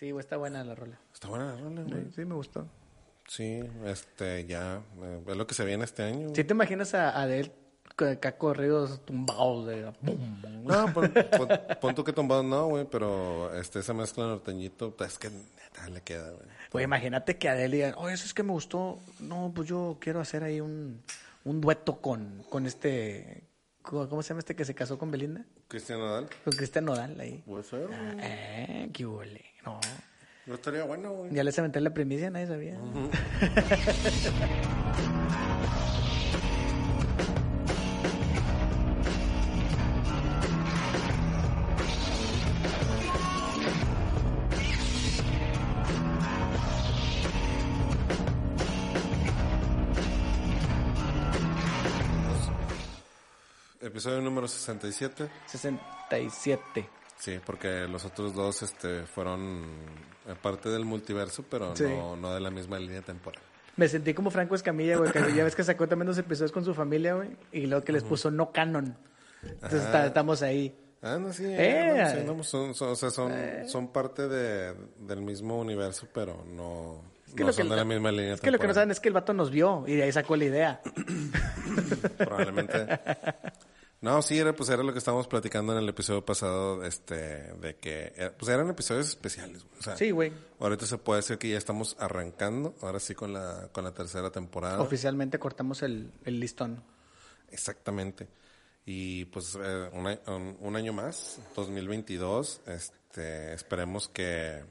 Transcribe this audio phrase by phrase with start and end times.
[0.00, 0.98] Sí, güey, está buena la rola.
[1.12, 2.04] Está buena la rola, güey.
[2.04, 2.66] Sí, sí, me gustó.
[3.28, 6.30] Sí, este, ya, eh, es lo que se viene este año.
[6.34, 7.52] ¿Sí te imaginas a Adele
[7.96, 9.92] con acá corridos tumbados de...
[10.00, 10.64] bum, bum?
[10.64, 15.12] No, pon, pon, pon tú que tumbado no, güey, pero este, esa mezcla norteñito, pues,
[15.12, 16.48] es que neta le queda, güey.
[16.72, 18.98] Güey, imagínate que Adele diga, oye, eso es que me gustó.
[19.18, 21.02] No, pues yo quiero hacer ahí un,
[21.44, 23.44] un dueto con, con este...
[23.82, 25.44] ¿Cómo cómo se llama este que se casó con Belinda?
[25.70, 26.28] Cristian Nadal.
[26.44, 27.42] Con Cristian Nodal ahí.
[27.46, 27.98] Puede ser, güey.
[28.18, 29.44] Eh, qué huele.
[29.64, 29.78] No.
[30.46, 31.32] No estaría bueno, güey.
[31.32, 32.76] Ya les aventé la primicia, nadie sabía.
[54.00, 55.28] Episodio número 67.
[55.46, 56.88] 67.
[57.18, 59.62] Sí, porque los otros dos este, fueron
[60.26, 61.84] eh, parte del multiverso, pero Sí.
[61.84, 63.42] no, no de la misma línea temporal.
[63.76, 66.64] Me sentí como Franco Escamilla, güey, que ya ves que sacó también dos episodios con
[66.64, 68.96] su familia, güey, y luego que les puso no canon.
[69.42, 69.92] Entonces Ajá.
[69.92, 70.74] ta- estamos ahí.
[71.02, 71.92] Ah, no, sí, Eh.
[71.94, 73.30] no, sí, no, pues son, son- o sea, son,
[73.68, 77.02] son parte de, del mismo universo, pero no,
[77.36, 78.74] que no lo son que- de la misma línea Es que lo que no temporal.
[78.76, 80.80] saben es que el vato nos vio y de ahí sacó la idea.
[82.16, 82.86] Probablemente.
[84.02, 87.76] No, sí, era, pues era lo que estábamos platicando en el episodio pasado, este, de
[87.76, 89.78] que, eh, pues eran episodios especiales, güey.
[89.78, 90.32] o sea, Sí, güey.
[90.58, 94.30] ahorita se puede decir que ya estamos arrancando, ahora sí con la, con la tercera
[94.30, 94.80] temporada.
[94.80, 96.82] Oficialmente cortamos el, el listón.
[97.50, 98.28] Exactamente.
[98.86, 104.64] Y pues eh, un, un- un año más, 2022, este, esperemos que,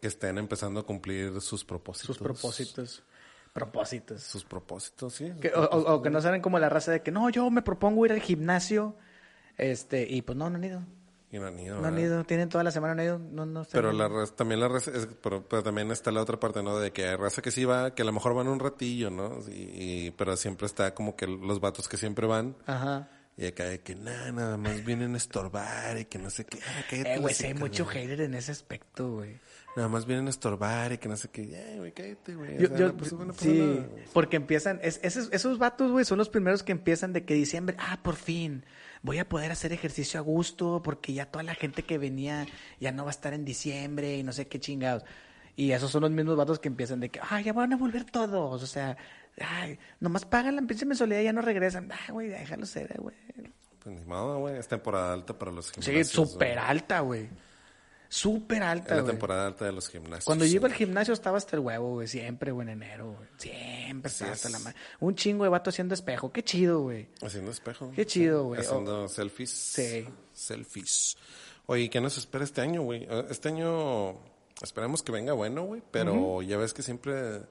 [0.00, 2.06] que estén empezando a cumplir sus propósitos.
[2.16, 3.02] Sus propósitos.
[3.52, 4.22] Propósitos.
[4.22, 5.32] Sus propósitos, sí.
[5.40, 7.62] Que- o, o- o que no saben como la raza de que no, yo me
[7.62, 8.96] propongo ir al gimnasio.
[9.58, 10.82] Este, y pues no, no han ido.
[11.32, 12.24] Y no han ido, No han ido.
[12.24, 13.18] Tienen toda la semana, no han ido.
[13.18, 13.64] No, no.
[13.70, 16.78] Pero la raza- también la raza, es- pero, pero también está la otra parte, ¿no?
[16.78, 19.38] De que hay raza que sí va, que a lo mejor van un ratillo, ¿no?
[19.48, 19.52] Y,
[20.06, 22.56] y- pero siempre está como que los vatos que siempre van.
[22.66, 23.08] Ajá.
[23.36, 26.58] Y acá de que nada, nada más vienen a estorbar y que no sé qué.
[26.66, 29.38] Ah, Eh, güey, hay mucho hater en ese aspecto, güey.
[29.76, 31.46] Nada más vienen a estorbar y que no sé qué.
[31.46, 32.56] Ya, güey, cállate, güey.
[32.56, 33.80] O Yo, sea, yo- no, pues, bueno, sí,
[34.12, 37.76] porque empiezan, es- esos, esos vatos, güey, son los primeros que empiezan de que diciembre,
[37.78, 38.64] ah, por fin,
[39.02, 42.46] voy a poder hacer ejercicio a gusto, porque ya toda la gente que venía
[42.80, 45.04] ya no va a estar en diciembre y no sé qué chingados.
[45.56, 48.04] Y esos son los mismos vatos que empiezan de que, ah, ya van a volver
[48.04, 48.96] todos, o sea,
[49.40, 51.90] ay, nomás pagan la pinche mensualidad y ya no regresan.
[51.92, 53.14] Ah, güey, déjalo ser, güey.
[53.82, 54.56] Pues ni modo, güey.
[54.58, 57.28] Es temporada alta para los Sí, súper alta, güey.
[58.12, 59.12] Súper alta, la güey.
[59.12, 60.24] temporada alta de los gimnasios.
[60.24, 62.08] Cuando yo iba al gimnasio estaba hasta el huevo, güey.
[62.08, 63.28] Siempre, güey, en enero, güey.
[63.38, 64.52] Siempre estaba hasta es.
[64.52, 64.76] la madre.
[64.98, 66.32] Un chingo de vato haciendo espejo.
[66.32, 67.06] Qué chido, güey.
[67.22, 67.92] Haciendo espejo.
[67.94, 68.60] Qué chido, güey.
[68.60, 69.50] Haciendo selfies.
[69.50, 70.08] Sí.
[70.32, 71.16] Selfies.
[71.66, 73.06] Oye, ¿qué nos espera este año, güey?
[73.08, 74.16] Eh, Este año
[74.60, 75.80] esperemos que venga bueno, güey.
[75.92, 77.42] Pero ya ves que siempre...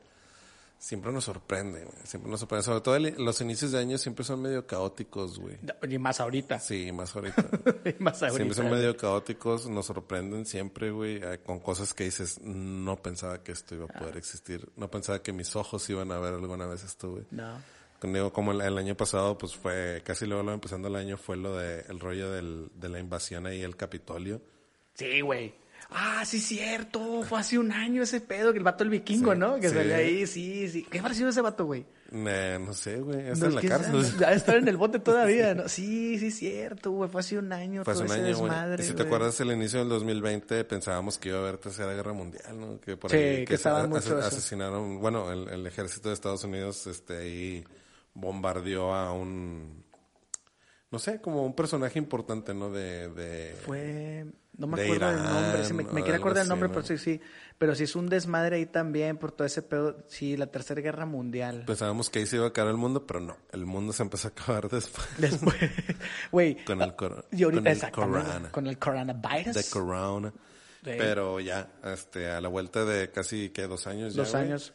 [0.80, 1.98] Siempre nos sorprende, güey.
[2.06, 2.64] Siempre nos sorprende.
[2.64, 5.58] Sobre todo el- los inicios de año siempre son medio caóticos, güey.
[5.90, 6.58] Y más ahorita.
[6.60, 7.46] Sí, más ahorita.
[8.00, 8.36] Y más ahorita.
[8.38, 13.44] Siempre son medio caóticos, nos sorprenden siempre, güey, eh, con cosas que dices, no pensaba
[13.44, 14.00] que esto iba a Ah.
[14.00, 17.26] poder existir, no pensaba que mis ojos iban a ver alguna vez esto, güey.
[17.32, 17.62] No.
[18.02, 21.36] Digo, como el, el año pasado, pues fue, casi luego, luego empezando el año, fue
[21.36, 24.42] lo de, el rollo del, de la invasión ahí, el Capitolio.
[24.94, 25.54] Sí, güey.
[25.92, 27.24] Ah, sí, cierto.
[27.24, 29.60] Fue hace un año ese pedo, que el vato el vikingo, Sí, ¿no?
[29.60, 29.76] Que sí.
[29.76, 30.84] salió ahí, sí, sí.
[30.90, 31.84] ¿Qué pareció ese vato, güey?
[32.12, 34.24] Eh, no sé, güey, está No, en la ¿quién cárcel.
[34.34, 35.68] estar en el bote todavía, ¿no?
[35.68, 37.10] Sí, sí, cierto, güey.
[37.10, 38.50] Fue hace un año Fue hace todo un año, güey.
[38.52, 41.92] desmadre, Y si te acuerdas, el inicio del 2020 pensábamos que iba a haber tercera
[41.94, 42.80] guerra mundial, ¿no?
[42.80, 46.44] Que por Sí, ahí que se estaban as- asesinaron, bueno, el, el ejército de Estados
[46.44, 47.64] Unidos, este, ahí
[48.14, 49.84] bombardeó a un,
[50.92, 52.72] no sé, como un personaje importante, ¿no?
[52.72, 54.26] De, de Fue.
[54.58, 55.64] No me de acuerdo del nombre.
[55.66, 56.74] sí, me, me acordar del nombre, ¿no?
[56.74, 57.22] pero sí, sí.
[57.58, 60.04] Pero sí es un desmadre ahí también por todo ese pedo.
[60.08, 61.64] Sí, la tercera guerra mundial.
[61.66, 64.28] Pensábamos que ahí se iba a acabar el mundo, pero no, el mundo se empezó
[64.28, 65.08] a acabar después.
[65.18, 65.56] Después.
[66.32, 66.64] Güey.
[66.66, 68.52] Con el cor- Y ahorita, con el corona.
[68.52, 69.56] Con el coronavirus.
[69.56, 70.34] de corona.
[70.84, 70.92] Sí.
[70.98, 74.74] Pero ya, este, a la vuelta de casi, que Dos años Dos años.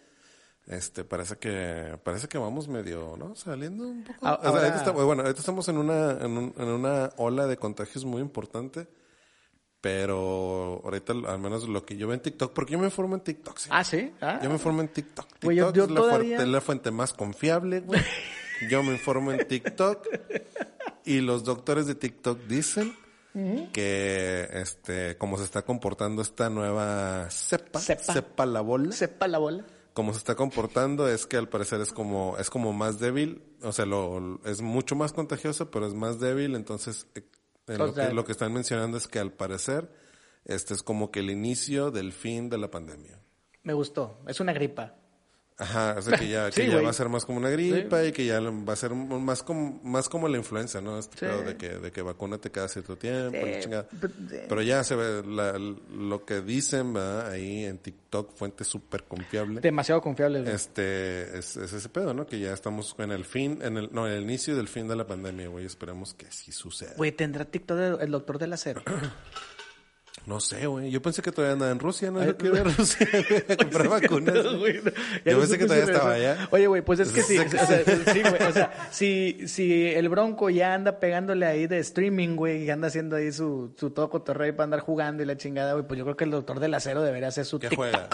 [0.67, 3.35] Este, parece que, parece que vamos medio, ¿no?
[3.37, 4.27] Saliendo un poco.
[4.27, 7.11] A- O sea, ahora- ahorita estamos- bueno, ahorita estamos en una, en, un- en una
[7.19, 8.87] ola de contagios muy importante,
[9.81, 13.21] Pero ahorita, al menos lo que yo veo en TikTok, porque yo me informo en
[13.21, 13.59] TikTok.
[13.59, 13.69] ¿sí?
[13.71, 14.15] Ah, sí.
[14.23, 14.41] Ah.
[14.43, 15.27] Yo me informo en TikTok.
[15.41, 18.01] TikTok yo- yo es la, todavía- fuerte- la fuente más confiable, güey.
[18.71, 20.07] Yo me informo en TikTok.
[21.05, 22.97] Y los doctores de TikTok dicen
[23.75, 28.13] que, este, como se está comportando esta nueva cepa, Cepa.
[28.15, 29.65] cepa la bola, Sepa la bola.
[29.95, 33.73] Como se está comportando es que al parecer es como, es como más débil, o
[33.73, 37.23] sea, lo, es mucho más contagioso, pero es más débil, entonces, eh,
[37.79, 39.89] lo, que, lo que están mencionando es que al parecer,
[40.45, 43.21] este es como que el inicio del fin de la pandemia.
[43.63, 44.19] Me gustó.
[44.27, 44.97] Es una gripa.
[45.57, 48.03] Ajá, o sea que ya, Sí, que ya va a ser más como una gripa
[48.05, 50.99] y que ya va a ser más como, más como la influenza, ¿no?
[50.99, 51.27] Este Sí.
[51.27, 53.89] pedo de que, de que vacúnate cada cierto tiempo, la chingada.
[54.49, 57.31] pero- ya se ve la- lo que dicen, ¿verdad?
[57.31, 59.61] Ahí en TikTok, fuente súper confiable.
[59.61, 60.43] Demasiado confiable.
[60.43, 60.53] güey.
[60.53, 62.27] Este, es, es ese pedo, ¿no?
[62.27, 64.97] Que ya estamos en el fin, en el, no, en el inicio del fin de
[64.97, 65.65] la pandemia, güey.
[65.67, 66.95] Esperemos que sí suceda.
[66.97, 68.83] Güey, ¿tendrá TikTok el, el doctor del acero?
[70.27, 70.91] No sé, güey.
[70.91, 72.21] Yo pensé que todavía andaba en Rusia, ¿no?
[72.21, 73.07] Ay, Yo quiero ir a Rusia
[73.49, 74.43] a comprar vacunas.
[74.59, 74.91] Güey, no,
[75.25, 76.49] Yo pensé que todavía estaba allá.
[76.51, 77.37] Oye, güey, pues es que sí.
[77.37, 77.57] Sí.
[77.57, 78.43] o sea, sí, güey.
[78.49, 82.89] O sea, si, si el Bronco ya anda pegándole ahí de streaming, güey, y anda
[82.89, 86.05] haciendo ahí su, su todo cotorreo para andar jugando y la chingada, güey, pues yo
[86.05, 87.79] creo que el doctor del acero debería hacer su ¿Qué TikTok.
[87.93, 88.09] juega?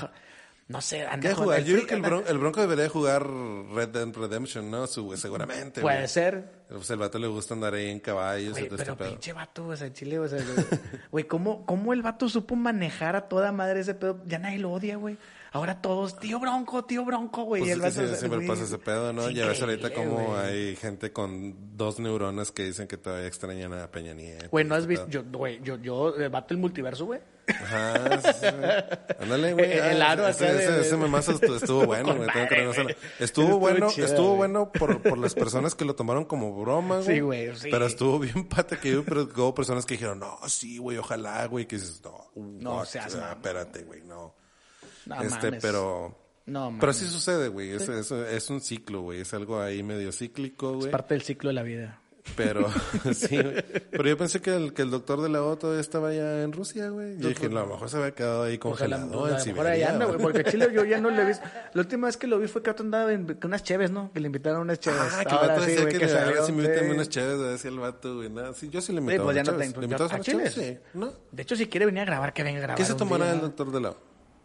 [0.70, 1.36] No sé, anda Yo
[1.74, 4.86] creo que el, Bron- el Bronco debería jugar Red Dead Redemption, ¿no?
[4.86, 5.80] Su- seguramente.
[5.80, 6.08] Puede güey.
[6.08, 6.44] ser.
[6.68, 9.10] Pues el vato le gusta andar ahí en caballos y Güey, todo pero este pedo.
[9.10, 10.66] pinche vato, o sea, Chile, o sea, güey,
[11.10, 14.22] güey, ¿cómo, ¿cómo el vato supo manejar a toda madre ese pedo?
[14.26, 15.18] Ya nadie lo odia, güey.
[15.52, 17.62] Ahora todos, tío Bronco, tío Bronco, güey.
[17.62, 19.28] Pues y es el que vato, sí, siempre pasa ese pedo, ¿no?
[19.28, 23.72] es Ya ves ahorita como hay gente con dos neuronas que dicen que todavía extrañan
[23.74, 24.46] a Peña Nieto.
[24.50, 25.08] Güey, ¿no has visto?
[25.08, 27.20] Yo, güey, yo, yo, el vato el multiverso, güey.
[27.48, 28.46] Ajá, sí, sí, sí.
[29.18, 29.72] Ándale, güey.
[29.72, 32.28] El- Ah, aro ese, acá de- ese, ese memazo estuvo, bueno, güey.
[32.32, 32.90] tengo que reconocerlo.
[32.90, 34.38] Estuvo Estuvo bueno, chido, estuvo güey.
[34.38, 37.06] bueno por, por las personas que lo tomaron como broma, güey.
[37.16, 37.68] Sí, güey, sí.
[37.72, 41.44] Pero estuvo bien pata que yo, pero hubo personas que dijeron, no, sí, güey, ojalá,
[41.46, 44.38] güey, que dices, no, No what, seas ah, espérate, güey, no.
[45.06, 45.62] No este, mames.
[45.62, 46.16] pero...
[46.46, 46.80] No, mames.
[46.80, 47.70] Pero sí sucede, güey.
[47.70, 49.20] Es, es, es un ciclo, güey.
[49.20, 50.90] Es algo ahí medio cíclico, Es güey.
[50.90, 51.96] parte del ciclo de la vida.
[52.36, 52.68] Pero,
[53.14, 53.62] sí, güey.
[53.90, 56.52] Pero yo pensé que el, que el doctor de la O todavía estaba ya en
[56.52, 57.16] Rusia, güey.
[57.18, 59.32] Yo dije, no, a lo mejor se había quedado ahí congelado a en lo mejor
[59.36, 61.44] ahí Siberia, anda, güey, porque Chile yo ya no le he visto.
[61.74, 64.12] La última vez que lo vi fue que otro andaba en- con unas cheves, ¿no?
[64.12, 65.00] Que le invitaron unas cheves.
[65.00, 66.46] Ah, que el Ahora vato sí, decía güey, que, que le a salió.
[66.46, 66.90] si me invitan sí.
[66.90, 68.30] unas chéves, decía el vato, güey.
[68.30, 69.80] Nada, sí, yo sí le Sí, invitaba pues ya no tengo.
[69.80, 70.54] ¿Le invitabas ¿A unas Chiles?
[70.54, 70.78] chéves?
[70.78, 71.12] Sí, ¿no?
[71.32, 72.76] De hecho, si quiere venir a grabar, que venga a grabar.
[72.78, 73.96] ¿Qué se tomará el doctor de la O?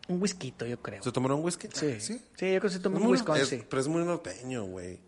[0.07, 1.02] Un whisky, yo creo.
[1.02, 1.68] ¿Se tomará un whisky?
[1.74, 2.00] Sí.
[2.00, 2.13] ¿Sí?
[2.36, 5.00] Sí, yo creo que se toma Es un es- pero es muy norteño, güey.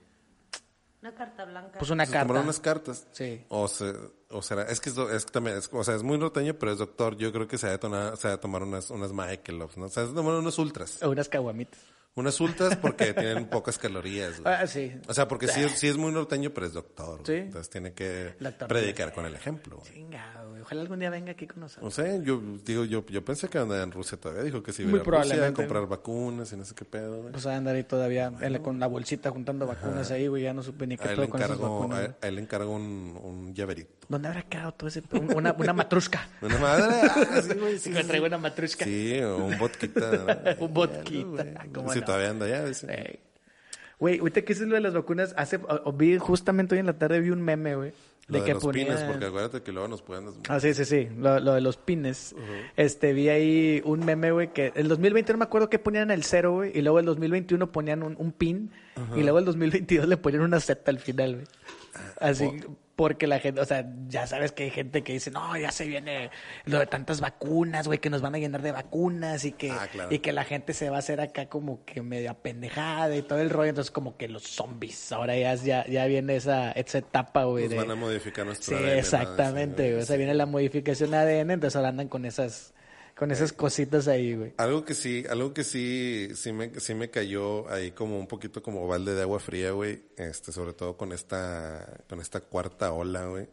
[1.01, 1.77] Una carta blanca.
[1.79, 2.27] Pues una Se carta.
[2.27, 3.05] tomará unas cartas.
[3.11, 3.45] Sí.
[3.49, 3.93] O, se,
[4.29, 6.55] o será, es que es, do- es que también, es, o sea, es muy norteño,
[6.55, 7.15] pero es doctor.
[7.17, 9.85] Yo creo que se va a tomar, se va a tomar unas, unas Michelob, ¿no?
[9.85, 11.01] O sea, se va a tomar unas ultras.
[11.03, 11.79] O unas caguamitas.
[12.17, 14.53] Unas ultras porque tienen pocas calorías, güey.
[14.53, 14.91] Ah, sí.
[15.07, 17.21] O sea, porque sí, es- sí es muy norteño, pero es doctor.
[17.21, 17.25] güey.
[17.25, 17.33] Sí.
[17.45, 18.33] Entonces tiene que
[18.67, 19.77] predicar con el ejemplo.
[19.77, 19.93] güey.
[19.93, 20.61] Chingado, güey.
[20.63, 21.85] Ojalá algún día venga aquí con nosotros.
[21.97, 24.43] No sé, yo digo, yo, yo pensé que andaba en Rusia todavía.
[24.43, 25.61] Dijo que sí iba a a Rusia a probablemente.
[25.63, 27.31] comprar vacunas y no sé qué pedo, güey.
[27.31, 30.43] Pues a andar ahí todavía en la- con la bolsita juntando vacunas ahí, güey.
[30.43, 32.09] Ya no supe ni qué él, pedo con esas vacunas.
[32.21, 33.96] a, él le encargo un, un llaverito.
[34.09, 35.03] ¿Dónde habrá quedado todo ese?
[35.11, 36.27] Una, una matrusca.
[36.41, 36.85] Una madre.
[37.09, 37.73] ah, sí, güey.
[37.73, 38.85] Si Sí, me sí, traigo una matrusca.
[38.85, 40.11] Sí, o un vodquita.
[40.57, 40.65] ¿no?
[40.65, 41.71] Un vodquita, güey.
[41.73, 42.05] ¿cómo Si no?
[42.05, 42.87] todavía anda allá, dice.
[42.89, 43.19] Ey.
[43.99, 45.59] Güey, ahorita que es lo de las vacunas, hace,
[45.95, 47.93] vi justamente hoy en la tarde vi un meme, güey.
[48.27, 48.85] Lo de, que los ponía...
[48.85, 50.29] pines, porque acuérdate que luego nos pueden.
[50.49, 52.35] Ah, sí, sí, sí, lo, lo de los pines.
[52.75, 56.23] Este, vi ahí un meme, güey, que el 2020 no me acuerdo qué ponían el
[56.23, 58.69] cero, güey, y luego el 2021 ponían un, un pin,
[59.15, 61.45] y luego el 2022 le ponían una Z al final, güey.
[62.19, 62.49] Así,
[62.95, 65.85] porque la gente, o sea, ya sabes que hay gente que dice, no, ya se
[65.85, 66.31] viene
[66.65, 69.87] lo de tantas vacunas, güey, que nos van a llenar de vacunas y que, Ah,
[69.91, 70.11] claro.
[70.11, 73.39] y que la gente se va a hacer acá como que medio apendejada y todo
[73.39, 77.43] el rollo, entonces como que los zombies, ahora ya, ya, ya viene esa, esa etapa,
[77.43, 77.77] güey, Nos de...
[77.77, 80.01] van a modificar nuestro Sí, exactamente, güey.
[80.01, 82.73] O sea, viene la modificación ADN, entonces ahora andan con esas,
[83.17, 84.53] con esas cositas ahí, güey.
[84.57, 88.61] Algo que sí, algo que sí, sí me, sí me cayó ahí como un poquito
[88.61, 90.01] como balde de agua fría, güey.
[90.17, 93.47] Este, sobre todo con esta, con esta cuarta ola, güey.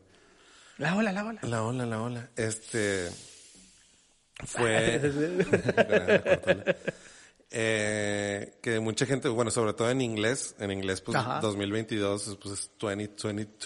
[0.78, 1.40] La ola, la ola.
[1.44, 2.30] La ola, la ola.
[2.36, 3.08] Este,
[4.44, 5.00] fue.
[7.56, 11.38] Eh, que mucha gente, bueno, sobre todo en inglés, en inglés, pues Ajá.
[11.40, 13.58] 2022, pues es 2022.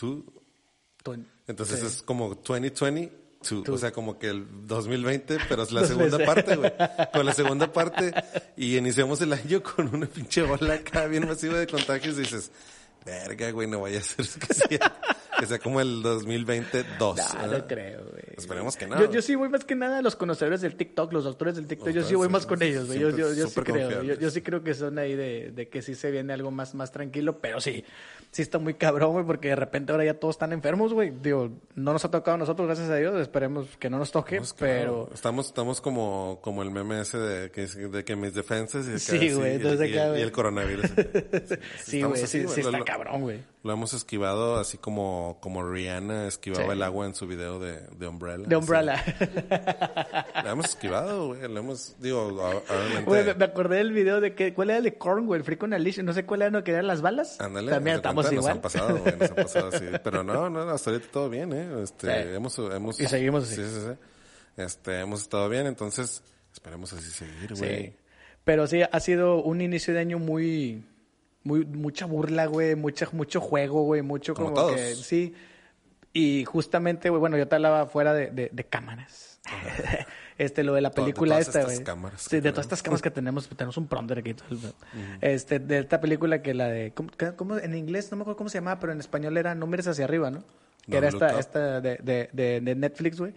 [1.03, 1.87] Tú- Entonces sí.
[1.87, 2.37] es como
[3.41, 3.65] 2022.
[3.65, 3.75] Tú.
[3.75, 6.73] O sea, como que el 2020, pero es la segunda parte, güey.
[7.13, 8.13] Con la segunda parte.
[8.57, 12.17] Y iniciamos el año con una pinche ola acá bien masiva de contagios.
[12.19, 12.51] Y dices,
[13.05, 14.99] verga, güey, no vaya a ser que sea
[15.39, 17.17] que sea como el 2022.
[17.17, 18.25] No, no creo, güey.
[18.37, 18.99] Esperemos que no.
[19.01, 21.67] Yo, yo sí voy más que nada a los conocedores del TikTok, los doctores del
[21.67, 21.91] TikTok.
[21.91, 22.99] Yo sí voy más con ellos, güey.
[22.99, 24.03] Yo, yo, yo sí creo.
[24.03, 26.93] Yo, sí creo que son ahí de, de que sí se viene algo más, más
[26.93, 27.85] tranquilo, pero sí.
[28.31, 31.11] Sí está muy cabrón, güey, porque de repente ahora ya todos están enfermos, güey.
[31.11, 33.19] Digo, no nos ha tocado a nosotros, gracias a Dios.
[33.21, 35.11] Esperemos que no nos toque, Pues claro, pero...
[35.15, 39.33] Estamos, estamos como, como el meme ese de que, de que mis defensas y, Sí,
[39.33, 40.87] güey, y- el coronavirus.
[41.85, 43.41] Sí, güey, sí, sí está cabrón, güey.
[43.69, 46.71] Lo hemos esquivado así como, como Rihanna esquivaba Sí.
[46.71, 48.47] el agua en su video de, de Umbrella.
[48.49, 48.95] De Umbrella.
[48.95, 50.43] Así.
[50.43, 51.43] Lo hemos esquivado, güey.
[51.43, 53.03] Lo hemos, digo, obviamente.
[53.05, 55.41] Güey, me, acordé del video de que, ¿cuál era el de Korn, güey?
[55.41, 57.39] El Free con Alicia, no sé cuál era, no, que eran las balas.
[57.43, 58.57] Ándale, También estamos cuenta, igual.
[58.57, 59.85] Nos han pasado, güey, nos han pasado así.
[60.03, 61.69] Pero no, no, hasta ahorita todo bien, ¿eh?
[61.83, 62.29] Este, Sí.
[62.37, 62.99] hemos, hemos...
[62.99, 63.57] Y seguimos así.
[63.57, 63.93] Sí, sí, sí.
[64.57, 66.23] Este, hemos estado bien, entonces
[66.55, 67.87] esperemos así seguir, güey.
[67.89, 67.97] Sí.
[68.45, 70.87] Pero sí, ha sido un inicio de año muy,
[71.49, 75.35] muy, mucha burla, güey, mucha, mucho juego, güey, mucho Como que, sí.
[76.13, 79.41] Y justamente, güey, bueno, yo te hablaba fuera de, de, de cámaras.
[80.39, 81.85] este, lo de la de película todas esta, estas güey.
[81.85, 84.35] cámaras Sí, de todas estas cámaras que tenemos, tenemos un pronter aquí.
[84.35, 84.61] todo el.
[85.23, 88.59] Este, de esta película que la de, ¿cómo, en inglés, no me acuerdo cómo se
[88.59, 90.45] llamaba, pero en español era No mires hacia arriba, ¿no?
[90.89, 93.33] Que era esta, esta de, de, de, de Netflix, güey.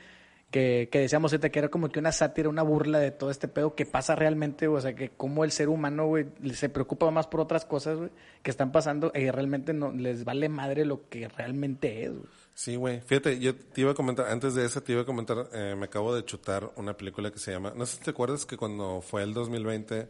[0.52, 3.74] Que, que decíamos que era como que una sátira, una burla de todo este pedo
[3.74, 7.40] que pasa realmente, o sea, que como el ser humano, güey, se preocupa más por
[7.40, 8.10] otras cosas, güey,
[8.44, 12.26] que están pasando y realmente no les vale madre lo que realmente es, güey.
[12.54, 13.00] Sí, güey.
[13.00, 15.86] Fíjate, yo te iba a comentar, antes de eso te iba a comentar, eh, me
[15.86, 19.02] acabo de chutar una película que se llama, no sé si te acuerdas que cuando
[19.02, 20.10] fue el 2020,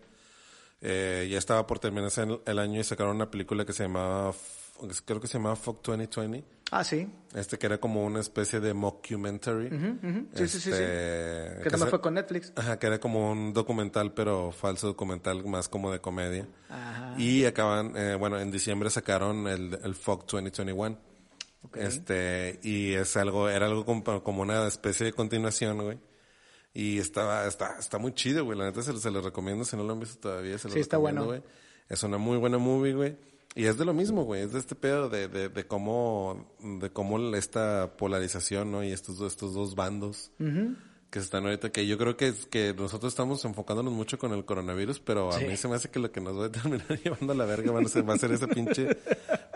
[0.82, 4.34] eh, ya estaba por terminarse el, el año y sacaron una película que se llamaba,
[5.06, 6.61] creo que se llamaba Fuck 2020.
[6.74, 7.08] Ah, sí.
[7.36, 9.70] Este que era como una especie de mockumentary.
[10.34, 10.70] Sí, sí, sí, sí.
[10.72, 12.54] Este, Que también fue con Netflix.
[12.56, 16.48] Ajá, que era como un documental, pero falso documental, más como de comedia.
[16.70, 17.14] Ajá.
[17.18, 20.98] Y acaban, eh, bueno, en diciembre sacaron el, el FOC 2021.
[21.76, 26.00] Este, y es algo, era algo como, como una especie de continuación, güey.
[26.74, 28.58] Y estaba, está, está muy chido, güey.
[28.58, 30.80] La neta se, se lo recomiendo, si no lo han visto todavía, se lo Sí,
[30.80, 31.42] está recomiendo, bueno.
[31.44, 31.52] güey.
[31.90, 33.18] Es una muy buena movie, güey.
[33.56, 34.44] Y es de lo mismo, güey.
[34.44, 38.84] Es de este pedo de, de, de cómo, de cómo esta polarización, ¿no?
[38.84, 42.74] Y estos, estos dos bandos que se están ahorita, que yo creo que es que
[42.74, 45.44] nosotros estamos enfocándonos mucho con el coronavirus, pero a Sí.
[45.46, 47.74] mí se me hace que lo que nos va a terminar llevando a la verga
[47.74, 48.88] van a ser, va a ser esa pinche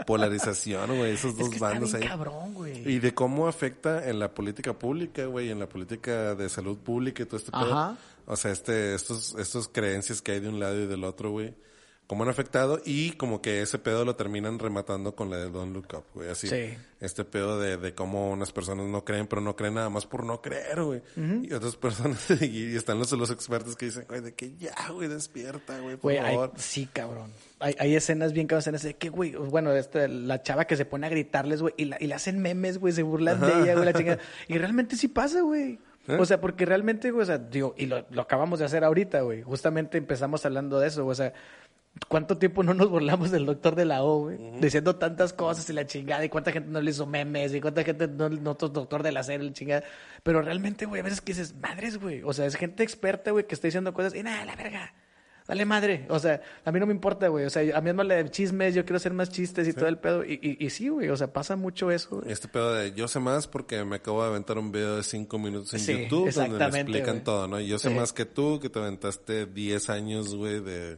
[0.05, 1.13] polarización, güey.
[1.13, 2.09] Esos Es dos que está bandos bien ahí.
[2.09, 2.87] cabrón, güey.
[2.91, 7.23] Y de cómo afecta en la política pública, güey, en la política de salud pública
[7.23, 7.71] y todo este pedo.
[7.73, 7.97] Ajá.
[8.27, 11.53] O sea, este, estos, estos creencias que hay de un lado y del otro, güey.
[12.07, 15.73] Cómo han afectado y como que ese pedo lo terminan rematando con la de Don't
[15.73, 16.29] Look Up, güey.
[16.29, 16.47] Así.
[16.47, 16.77] Sí.
[16.99, 20.23] Este pedo de, de cómo unas personas no creen, pero no creen nada más por
[20.23, 21.01] no creer, güey.
[21.15, 25.07] Y otras personas, y están los, los expertos que dicen, güey, de que ya, güey,
[25.07, 26.51] despierta, güey, por Güey, hay- favor.
[26.57, 27.31] sí, cabrón.
[27.59, 30.85] Hay, hay escenas bien cabronas, escenas de que, güey, bueno, este, la chava que se
[30.85, 33.73] pone a gritarles, güey, y, la- y le hacen memes, güey, se burlan de ella,
[33.73, 34.19] güey, la chingada.
[34.47, 35.79] Y realmente sí pasa, güey.
[36.07, 36.17] ¿Eh?
[36.19, 39.21] O sea, porque realmente, güey, o sea, digo, y lo, lo acabamos de hacer ahorita,
[39.21, 39.41] güey.
[39.41, 41.33] Justamente empezamos hablando de eso, güey, o sea,
[42.07, 44.37] ¿cuánto tiempo no nos burlamos del doctor de la O, güey?
[44.59, 47.83] Diciendo tantas cosas y la chingada, y cuánta gente no le hizo memes, y cuánta
[47.83, 49.83] gente no, no doctor de la serie, la chingada.
[50.23, 52.21] Pero realmente, güey, a veces que dices, madres, güey.
[52.23, 54.93] O sea, es gente experta, güey, que está diciendo cosas, y nada, la verga.
[55.47, 56.07] Dale madre.
[56.09, 57.45] O sea, a mí no me importa, güey.
[57.45, 59.99] O sea, a mí no le chismes, yo quiero hacer más chistes y todo el
[59.99, 60.25] pedo.
[60.25, 61.09] Y, y, y sí, güey.
[61.09, 62.17] O sea, pasa mucho eso.
[62.19, 62.31] güey.
[62.31, 65.37] Este pedo de yo sé más porque me acabo de aventar un video de cinco
[65.37, 67.23] minutos en Sí, YouTube donde me explican güey.
[67.23, 67.59] todo, ¿no?
[67.59, 67.93] Yo sé Sí.
[67.95, 70.97] más que tú, que te aventaste 10 años, güey, de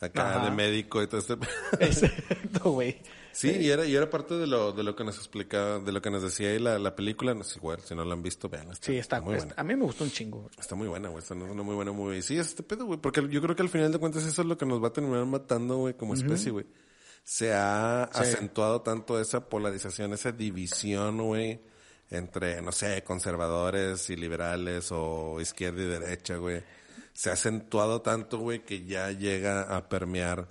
[0.00, 0.44] acá Ajá.
[0.44, 1.34] de médico y todo este.
[1.80, 3.00] Exacto, güey.
[3.32, 6.00] Sí, y era, y era parte de lo, de lo que nos explicaba, de lo
[6.00, 7.34] que nos decía ahí la, la película.
[7.34, 8.68] No sé, igual, si no la han visto, vean.
[8.80, 9.52] Sí, está, muy buena.
[9.58, 10.48] A mí me gustó un chingo.
[10.58, 11.18] Está muy buena, güey.
[11.22, 12.22] Está una muy buena movie.
[12.22, 12.98] Sí, es este pedo, güey.
[12.98, 14.92] Porque yo creo que al final de cuentas eso es lo que nos va a
[14.94, 16.64] terminar matando, güey, como especie, güey.
[17.24, 18.20] Se ha Sí.
[18.22, 21.60] acentuado tanto esa polarización, esa división, güey,
[22.08, 26.62] entre, no sé, conservadores y liberales o izquierda y derecha, güey.
[27.16, 30.48] Se ha acentuado tanto, güey, que ya llega a permear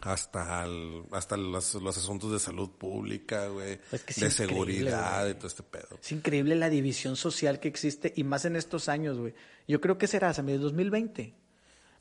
[0.00, 5.20] hasta el- hasta los, los asuntos de salud pública, güey, Es que es de seguridad
[5.20, 5.32] güey.
[5.32, 5.98] y todo este pedo.
[6.02, 9.34] Es increíble la división social que existe y más en estos años, güey.
[9.68, 11.34] Yo creo que será, Sammy, desde 2020.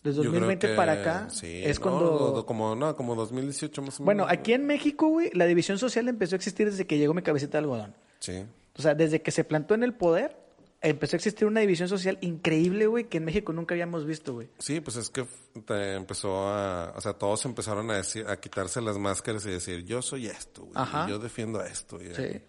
[0.03, 2.45] Desde Yo creo 2020 que para acá sí, es no, cuando...
[2.47, 4.05] como, no, como 2018 más o menos.
[4.05, 7.21] Bueno, aquí en México, güey, la división social empezó a existir desde que llegó mi
[7.21, 7.95] cabecita de algodón.
[8.19, 8.43] Sí.
[8.77, 10.35] O sea, desde que se plantó en el poder,
[10.81, 14.49] empezó a existir una división social increíble, güey, que en México nunca habíamos visto, güey.
[14.57, 15.25] Sí, pues es que
[15.65, 19.83] te empezó a, o sea, todos empezaron a decir, a quitarse las máscaras y decir,
[19.85, 21.07] yo soy esto, güey, Ajá.
[21.07, 21.99] yo defiendo esto.
[22.01, 22.41] Y, Sí.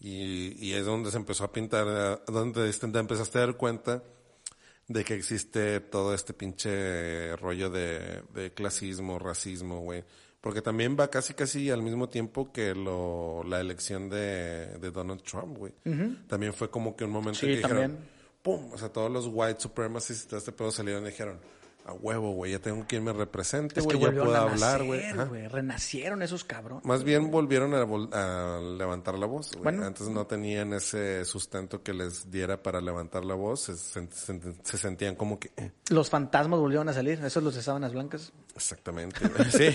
[0.00, 4.02] y, y es donde se empezó a pintar, donde te te empezaste a dar cuenta
[4.86, 10.02] de que existe todo este pinche rollo de, de clasismo, racismo, güey.
[10.40, 15.22] Porque también va casi casi al mismo tiempo que lo, la elección de, de Donald
[15.22, 15.72] Trump, güey.
[16.28, 18.08] También fue como que un momento Sí, que dijeron, también.
[18.42, 18.72] ¡pum!
[18.72, 21.40] O sea, todos los white supremacists y todo este pedo salieron y dijeron,
[21.88, 25.00] a huevo, güey, ya tengo quien me represente, güey, ya puedo hablar, güey.
[25.48, 26.84] Renacieron esos cabrones.
[26.84, 29.52] Más bien volvieron a, vol- a levantar la voz.
[29.52, 29.62] güey.
[29.64, 29.84] Bueno.
[29.86, 33.62] Antes no tenían ese sustento que les diera para levantar la voz.
[33.62, 35.50] Se, sen- sen- se sentían como que...
[35.56, 38.32] eh, Los fantasmas volvieron a salir, esos los de sábanas blancas.
[38.54, 39.20] exactamente.
[39.26, 39.50] güey.
[39.50, 39.74] sí.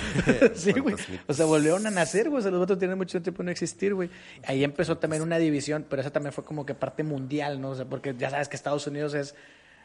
[0.55, 0.96] Sí, güey.
[1.27, 2.39] O sea, volvieron a nacer, güey.
[2.39, 4.10] O sea, los otros tienen mucho tiempo de no existir, güey.
[4.46, 7.72] Ahí empezó también una división, pero esa también fue como que parte mundial, ¿no?
[7.72, 9.36] O sea, porque ya sabes que Estados Unidos es.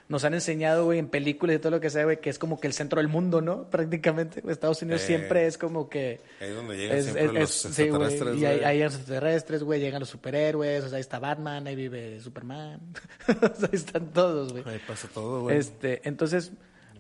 [0.08, 2.58] Nos han enseñado, güey, en películas y todo lo que sea, güey, que es como
[2.58, 3.64] que el centro del mundo, ¿no?
[3.70, 4.42] Prácticamente.
[4.48, 6.20] Estados Unidos Eh, siempre es como que.
[6.40, 8.02] Ahí es donde llegan Es, siempre es- los es- sí, güey.
[8.04, 9.80] extraterrestres, Y hay los extraterrestres, güey.
[9.80, 10.84] Llegan los superhéroes.
[10.84, 12.80] O sea, ahí está Batman, ahí vive Superman.
[13.28, 14.64] o sea, ahí están todos, güey.
[14.66, 15.58] Ahí pasa todo, güey.
[15.58, 16.52] Este, entonces,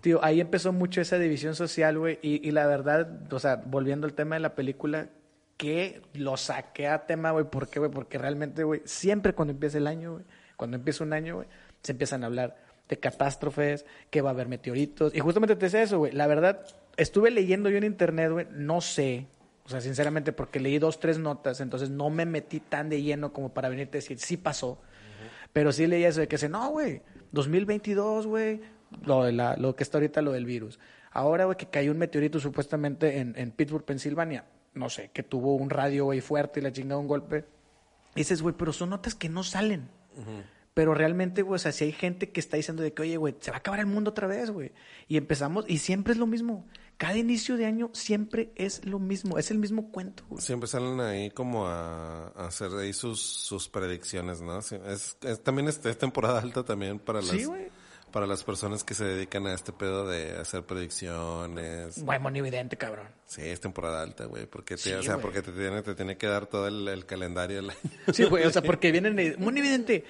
[0.02, 2.18] tío, ahí empezó mucho esa división social, güey.
[2.20, 5.08] Y, y la verdad, o sea, volviendo al tema de la película,
[5.56, 7.46] que lo saqué a tema, güey.
[7.46, 7.90] ¿Por qué, güey?
[7.90, 10.24] Porque realmente, güey, siempre cuando empieza el año, güey,
[10.56, 11.48] cuando empieza un año, güey,
[11.82, 15.14] se empiezan a hablar de catástrofes, que va a haber meteoritos.
[15.14, 16.12] Y justamente te decía eso, güey.
[16.12, 16.64] La verdad,
[16.96, 19.26] estuve leyendo yo en internet, güey, no sé.
[19.64, 23.32] O sea, sinceramente, porque leí dos, tres notas, entonces no me metí tan de lleno
[23.32, 24.78] como para venirte a decir, sí pasó.
[25.52, 27.02] Pero sí leí eso de que dice, no, güey,
[27.32, 28.60] 2022, güey,
[29.04, 30.78] lo, de la, lo que está ahorita lo del virus.
[31.10, 34.44] Ahora, güey, que cayó un meteorito supuestamente en, en Pittsburgh, Pensilvania.
[34.74, 37.44] No sé, que tuvo un radio, güey, fuerte y la chingada un golpe.
[38.14, 39.88] Y dices, güey, pero son notas que no salen.
[40.78, 43.34] Pero realmente, güey, o sea, si hay gente que está diciendo de que, oye, güey,
[43.40, 44.70] se va a acabar el mundo otra vez, güey.
[45.08, 46.68] Y empezamos, y siempre es lo mismo.
[46.98, 49.38] Cada inicio de año siempre es lo mismo.
[49.38, 50.40] Es el mismo cuento, güey.
[50.40, 54.56] Siempre salen ahí como a, a hacer ahí sus, sus predicciones, ¿no?
[54.60, 57.66] Es, es- también es, es temporada alta también para las, Sí, güey.
[58.12, 62.02] para las personas que se dedican a este pedo de hacer predicciones.
[62.04, 63.08] Güey, monividente, cabrón.
[63.26, 64.46] Sí, es temporada alta, güey.
[64.46, 67.04] Porque te, Sí, o sea, porque te tiene, te tiene que dar todo el, el
[67.04, 67.78] calendario del año.
[68.12, 70.04] Sí, güey, o sea, porque vienen muy evidente.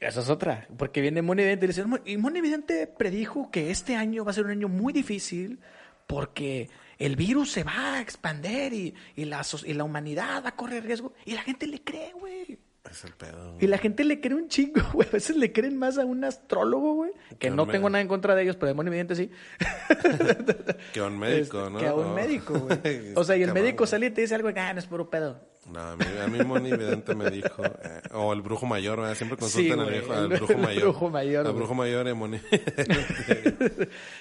[0.00, 1.68] Esa es otra, porque viene muy evidente
[2.04, 5.58] y muy evidente predijo que este año va a ser un año muy difícil
[6.06, 10.56] porque el virus se va a expander y, y, la, y la humanidad va a
[10.56, 11.12] correr riesgo.
[11.24, 12.58] Y la gente le cree, güey.
[12.90, 13.56] Es el pedo.
[13.60, 15.06] Y la gente le cree un chingo, güey.
[15.08, 17.10] A veces le creen más a un astrólogo, güey.
[17.38, 19.30] Que no tengo nada en contra de ellos, pero de muy evidente sí.
[20.94, 21.78] Que a un médico, Este, ¿no?
[21.78, 23.12] Que a un médico, güey.
[23.14, 23.88] O sea, y el médico güey.
[23.88, 25.38] sale y te dice algo, ah, no es puro pedo.
[25.70, 29.14] No, a mí, a mí Moni Vidente me dijo, eh, o el brujo mayor, ¿verdad?
[29.14, 30.82] siempre consultan Sí, al, viejo- brujo el mayor.
[30.84, 32.40] brujo mayor, Al brujo mayor y Moni.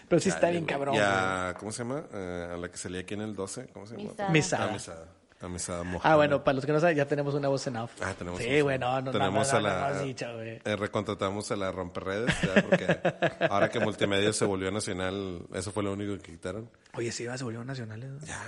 [0.10, 1.10] Pero sí está bien cabrón, Y güey.
[1.10, 2.03] a, ¿cómo se llama?
[2.13, 4.10] Eh, a la que salía aquí en el 12, ¿cómo se llama?
[4.10, 4.29] Misada.
[4.29, 4.69] Misada.
[4.69, 5.05] A Misada.
[5.39, 6.13] A Misada Mojada.
[6.13, 7.91] Ah, bueno, para los que no saben, ya tenemos una voz en off.
[8.02, 9.04] Ah, tenemos Sí, en no, off.
[9.04, 10.26] no, Tenemos no, a la- dicho.
[10.41, 13.00] Eh, recontratamos a la romperredes, ya, porque
[13.52, 16.69] ahora que Multimedia se volvió nacional, eso fue lo único que quitaron.
[16.95, 18.10] Oye, sí, se volvieron nacionales.
[18.10, 18.19] ¿no?
[18.26, 18.41] Ya,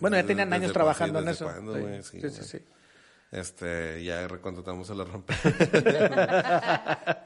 [0.00, 1.46] Bueno, ya tenían años trabajando en eso.
[1.46, 2.42] cuándo, Sí, sí, sí, sí, güey.
[2.48, 2.58] sí.
[3.30, 5.36] Este, ya recontratamos a la romper.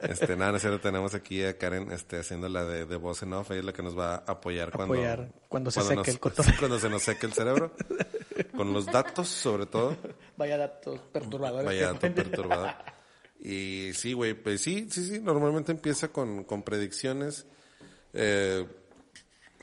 [0.01, 3.23] este, nada, no es cierto, tenemos aquí a Karen, este, haciendo la de, de voz
[3.23, 5.95] en off, ella es la que nos va a apoyar cuando, Apoyar cuando se seque
[5.95, 6.19] nos- el
[6.59, 7.71] cuando se nos seque el cerebro.
[8.55, 9.95] Con los datos, sobre todo.
[10.37, 11.65] Vaya datos perturbadores.
[11.65, 12.15] Vaya que dato tienen.
[12.31, 12.69] perturbador.
[13.39, 17.45] Y sí, güey, pues sí, sí, sí, normalmente empieza con, con predicciones.
[18.13, 18.65] eh,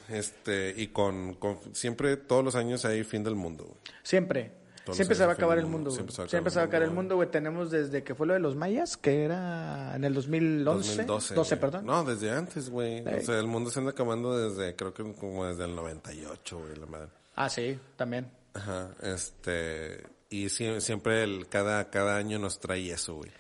[0.09, 3.77] este, y con, con- siempre, todos los años hay fin del mundo, güey.
[4.03, 4.59] Siempre.
[4.85, 5.91] Todos Siempre se va a acabar el mundo.
[5.91, 6.27] mundo.
[6.27, 7.31] Siempre se va a acabar el mundo, güey.
[7.31, 11.05] Tenemos desde que fue lo de los mayas, que era en el 2011.
[11.05, 11.35] 2012.
[11.35, 11.61] 12, güey.
[11.61, 11.87] perdón.
[11.87, 13.07] No, desde antes, güey.
[13.07, 16.77] O sea, el mundo se anda acabando desde, creo que como desde el 98, güey,
[16.77, 17.09] la madre.
[17.37, 18.27] Ah, sí, también.
[18.55, 23.31] Ajá, este, y sie- siempre el, cada, cada año nos trae eso, güey.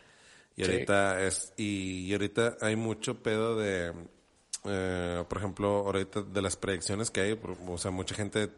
[0.56, 0.70] Y Sí.
[0.72, 3.92] ahorita es, y, y ahorita hay mucho pedo de,
[4.64, 8.50] eh, por ejemplo, ahorita de las predicciones que hay, o sea, mucha gente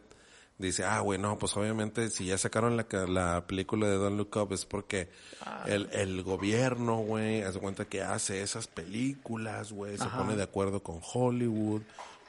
[0.59, 4.37] dice, ah, güey, no, pues obviamente si ya sacaron la, la película de Don't Look
[4.37, 5.09] Up es porque
[5.41, 5.65] Ah.
[5.67, 10.83] el, el gobierno, güey, hace cuenta que hace esas películas, güey, se pone de acuerdo
[10.83, 11.83] con Hollywood,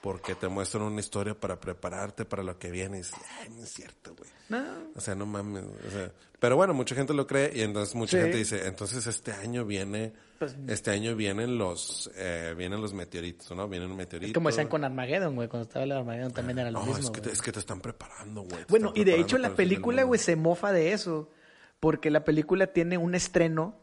[0.04, 2.98] porque te muestran una historia para prepararte para lo que viene.
[2.98, 4.30] Y dices, ay, no es cierto, güey.
[4.50, 4.62] No.
[4.96, 5.64] O sea, no mames.
[5.64, 6.12] O sea,
[6.42, 8.22] pero bueno, mucha gente lo cree y entonces mucha Sí.
[8.24, 13.50] gente dice, entonces este año viene, Pues- este año vienen los, eh, vienen los meteoritos,
[13.56, 13.70] ¿no?
[13.70, 14.34] Vienen un meteorito.
[14.34, 15.48] Como decían con Armageddon, güey.
[15.48, 17.00] Cuando estaba el Armageddon también era lo No, mismo.
[17.00, 17.34] es que, te, güey.
[17.34, 18.66] es que te están preparando, güey.
[18.68, 21.30] Bueno, y de hecho la película, güey, se mofa de eso.
[21.80, 23.78] Porque la película tiene un estreno,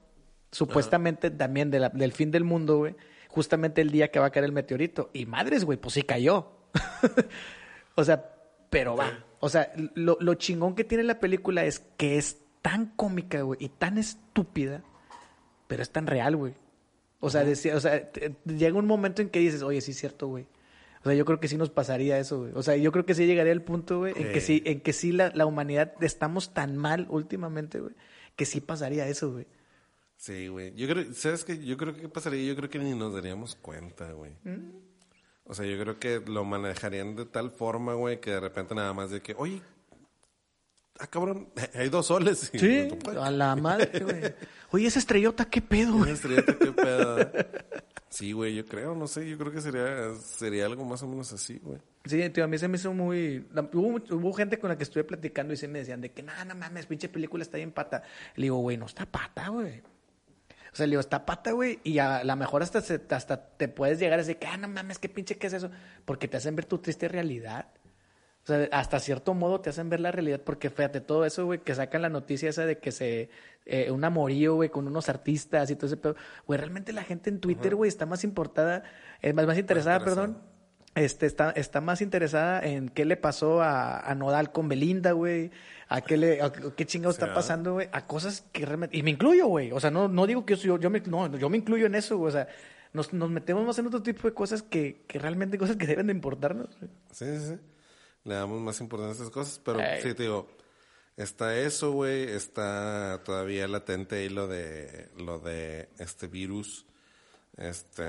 [0.53, 2.95] supuestamente también de la- del fin del mundo, güey.
[3.31, 5.11] Justamente el día que va a caer el meteorito.
[5.13, 6.51] Y madres, güey, pues sí cayó.
[7.95, 8.35] o sea,
[8.71, 9.25] pero va.
[9.41, 13.59] O sea, lo, lo chingón que tiene la película es que es tan cómica, güey,
[13.63, 14.83] y tan estúpida,
[15.67, 16.55] pero es tan real, güey.
[17.21, 19.99] O sea, decía, o sea, te- llega un momento en que dices, oye, sí es
[19.99, 20.47] cierto, güey.
[21.01, 22.53] O sea, yo creo que sí nos pasaría eso, güey.
[22.55, 24.93] O sea, yo creo que sí llegaría el punto, güey, en que sí, en que
[24.93, 27.95] sí la, la humanidad estamos tan mal últimamente, güey,
[28.37, 29.47] que sí pasaría eso, güey.
[30.21, 30.75] Sí, güey.
[30.75, 31.65] Yo creo, ¿sabes qué?
[31.65, 34.33] Yo creo que ¿qué pasaría, yo creo que ni nos daríamos cuenta, güey.
[35.45, 38.93] O sea, yo creo que lo manejarían de tal forma, güey, que de repente nada
[38.93, 39.63] más de que, oye,
[40.99, 42.51] ah, cabrón, hay dos soles.
[42.53, 44.35] Y Sí, pues, a la madre, güey.
[44.73, 46.13] Oye, esa estrellota, ¿qué pedo, una güey?
[46.13, 47.31] estrellita, qué pedo.
[48.11, 51.33] Sí, güey, yo creo, no sé, yo creo que sería, sería algo más o menos
[51.33, 51.79] así, güey.
[52.05, 53.47] Sí, tío, a mí se me hizo muy...
[53.73, 56.33] Hubo, hubo gente con la que estuve platicando y se me decían de que, no,
[56.45, 58.03] no mames, pinche película está bien pata.
[58.37, 59.83] Le digo, güey, no está pata, güey.
[60.73, 63.69] O sea, le digo, está pata, güey, y a lo mejor hasta, se- hasta te
[63.69, 65.71] puedes llegar a decir que, ah, no mames, qué pinche, ¿qué es eso?
[66.05, 67.67] Porque te hacen ver tu triste realidad.
[68.45, 71.59] O sea, hasta cierto modo te hacen ver la realidad, porque fíjate, todo eso, güey,
[71.61, 73.29] que sacan la noticia esa de que se...
[73.67, 76.17] eh, un amorío, güey, con unos artistas y todo ese pedo.
[76.47, 78.83] Güey, realmente la gente en Twitter, güey, está más importada,
[79.21, 80.27] eh, más, más interesada, interesada.
[80.29, 80.43] perdón,
[80.95, 85.51] este, está, está más interesada en qué le pasó a, a Nodal con Belinda, güey.
[85.93, 87.89] A qué, le, a qué chingado está pasando, güey.
[87.91, 88.97] A cosas que realmente...
[88.97, 89.73] Y me incluyo, güey.
[89.73, 91.01] O sea, no, no digo que yo, yo me...
[91.01, 92.29] No, yo me incluyo en eso, güey.
[92.29, 92.47] O sea,
[92.93, 96.07] nos, nos metemos más en otro tipo de cosas que, que realmente cosas que deben
[96.07, 96.69] de importarnos.
[96.79, 96.91] güey.
[97.11, 97.59] Sí, sí, sí.
[98.23, 100.47] Le damos más importancia a esas cosas, pero sí, te digo,
[101.17, 106.87] está eso, güey, está todavía latente ahí lo de, lo de este virus.
[107.57, 108.05] Este,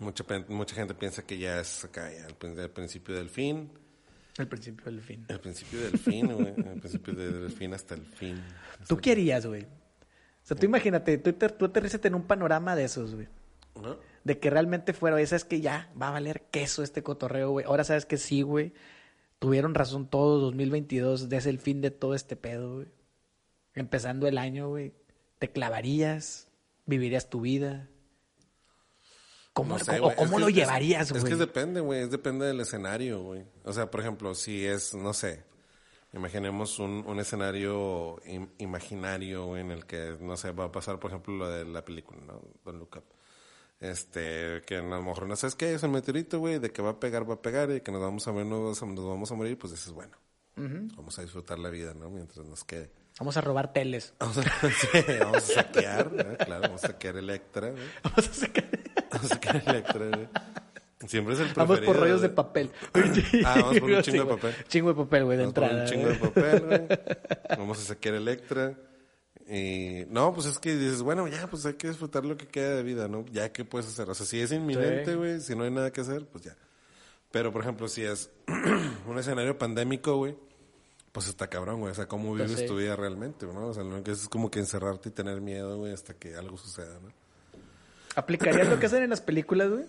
[0.00, 3.70] mucha, mucha gente piensa que ya es acá, ya el, el principio del fin.
[4.38, 5.24] El principio del fin.
[5.28, 6.48] El principio del fin, güey.
[6.56, 8.42] El principio de- del fin hasta el fin.
[8.86, 9.62] ¿Tú qué harías, güey?
[9.64, 9.68] O
[10.48, 13.28] sea, tú imagínate, tú, te- tú aterrízate en un panorama de esos, güey.
[13.80, 13.98] ¿No?
[14.24, 17.66] De que realmente fuera, oye, sabes que ya va a valer queso este cotorreo, güey.
[17.66, 18.72] Ahora sabes que sí, güey.
[19.38, 22.86] Tuvieron razón todos 2022, es el fin de todo este pedo, güey.
[23.74, 24.94] Empezando el año, güey.
[25.38, 26.48] ¿Te clavarías?
[26.86, 27.88] ¿Vivirías tu vida?
[29.56, 31.22] ¿Cómo, No sé, o cómo Es lo que- es- llevarías, güey?
[31.24, 32.00] Es que depende, güey.
[32.02, 33.44] Es depende del escenario, güey.
[33.64, 35.44] O sea, por ejemplo, si es, no sé,
[36.12, 41.00] imaginemos un, un escenario im- imaginario güey, en el que, no sé, va a pasar,
[41.00, 42.42] por ejemplo, lo de la película, ¿no?
[42.64, 43.04] Don't Look Up.
[43.80, 46.90] Este, que a lo mejor no sabes qué es el meteorito, güey, de que va
[46.90, 49.34] a pegar, va a pegar y que nos vamos a ver, nos, nos vamos a
[49.34, 50.16] morir, pues dices, bueno,
[50.96, 52.08] vamos a disfrutar la vida, ¿no?
[52.10, 52.90] Mientras nos quede.
[53.18, 54.12] Vamos a robar teles.
[54.20, 54.88] Vamos a, sí,
[55.20, 56.44] vamos a saquear, ¿eh?
[56.44, 57.82] claro, vamos a saquear Electra, güey.
[58.02, 58.64] Vamos a sacar...
[59.10, 60.28] Vamos a sacar Electra, güey.
[61.06, 62.70] Siempre es el Vamos por preferido, rollos de papel.
[63.44, 64.54] Ah, vamos por un chingo de papel.
[64.68, 65.84] Chingo de papel, güey, de Vamos por entrada.
[65.84, 66.80] un chingo de papel, güey.
[67.58, 68.74] Vamos a saquear Electra.
[69.48, 72.74] Y no, pues es que dices, bueno, ya, pues hay que disfrutar lo que queda
[72.74, 73.24] de vida, ¿no?
[73.30, 74.10] Ya, ¿qué puedes hacer?
[74.10, 75.14] O sea, si es inminente, Sí.
[75.16, 76.56] güey, si no hay nada que hacer, pues ya.
[77.30, 78.30] Pero, por ejemplo, si es
[79.06, 80.36] un escenario pandémico, güey,
[81.16, 81.92] pues está cabrón, güey.
[81.92, 83.68] O sea, ¿cómo Pues vives tu vida realmente, ¿no?
[83.68, 86.58] O sea, lo que es como que encerrarte y tener miedo, güey, hasta que algo
[86.58, 87.10] suceda, ¿no?
[88.16, 89.86] ¿Aplicarías lo que hacen en las películas, güey?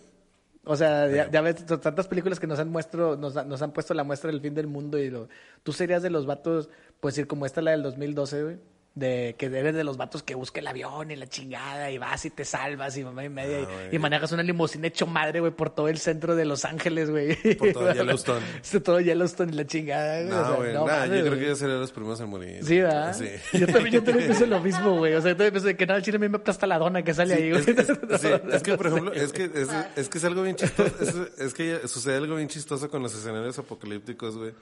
[0.63, 3.93] O sea, ya, ya ves tantas películas que nos han muestro, nos, nos han puesto
[3.93, 5.27] la muestra del fin del mundo y lo,
[5.63, 6.69] tú serías de los vatos,
[7.01, 8.57] pues decir, como esta la del 2012, güey,
[8.97, 12.25] de que eres de los vatos que busca el avión y la chingada y vas
[12.25, 15.39] y te salvas y mamá y media y- Ah, y, manejas una limusina hecho madre,
[15.39, 17.36] güey, por todo el centro de Los Ángeles, güey.
[17.55, 18.45] Por todo Yellowstone.
[18.83, 20.27] Todo Yellowstone y la chingada, güey.
[20.27, 21.39] o sea, No, güey, no nah, yo creo güey.
[21.39, 22.63] que yo sería de los primeros en morir.
[22.65, 23.13] Sí, ¿verdad?
[23.15, 23.29] Sí.
[23.60, 25.13] Yo también, yo también pienso lo mismo, güey.
[25.13, 27.03] O sea, yo también pienso que nada, el chile a mí me aplasta la dona
[27.03, 27.62] que sale ahí, güey.
[27.62, 27.88] Es, es-
[28.21, 30.91] sí, es que, por ejemplo, es que es, es que es algo bien chistoso.
[31.01, 34.53] Es, es que sucede algo bien chistoso con los escenarios apocalípticos, güey.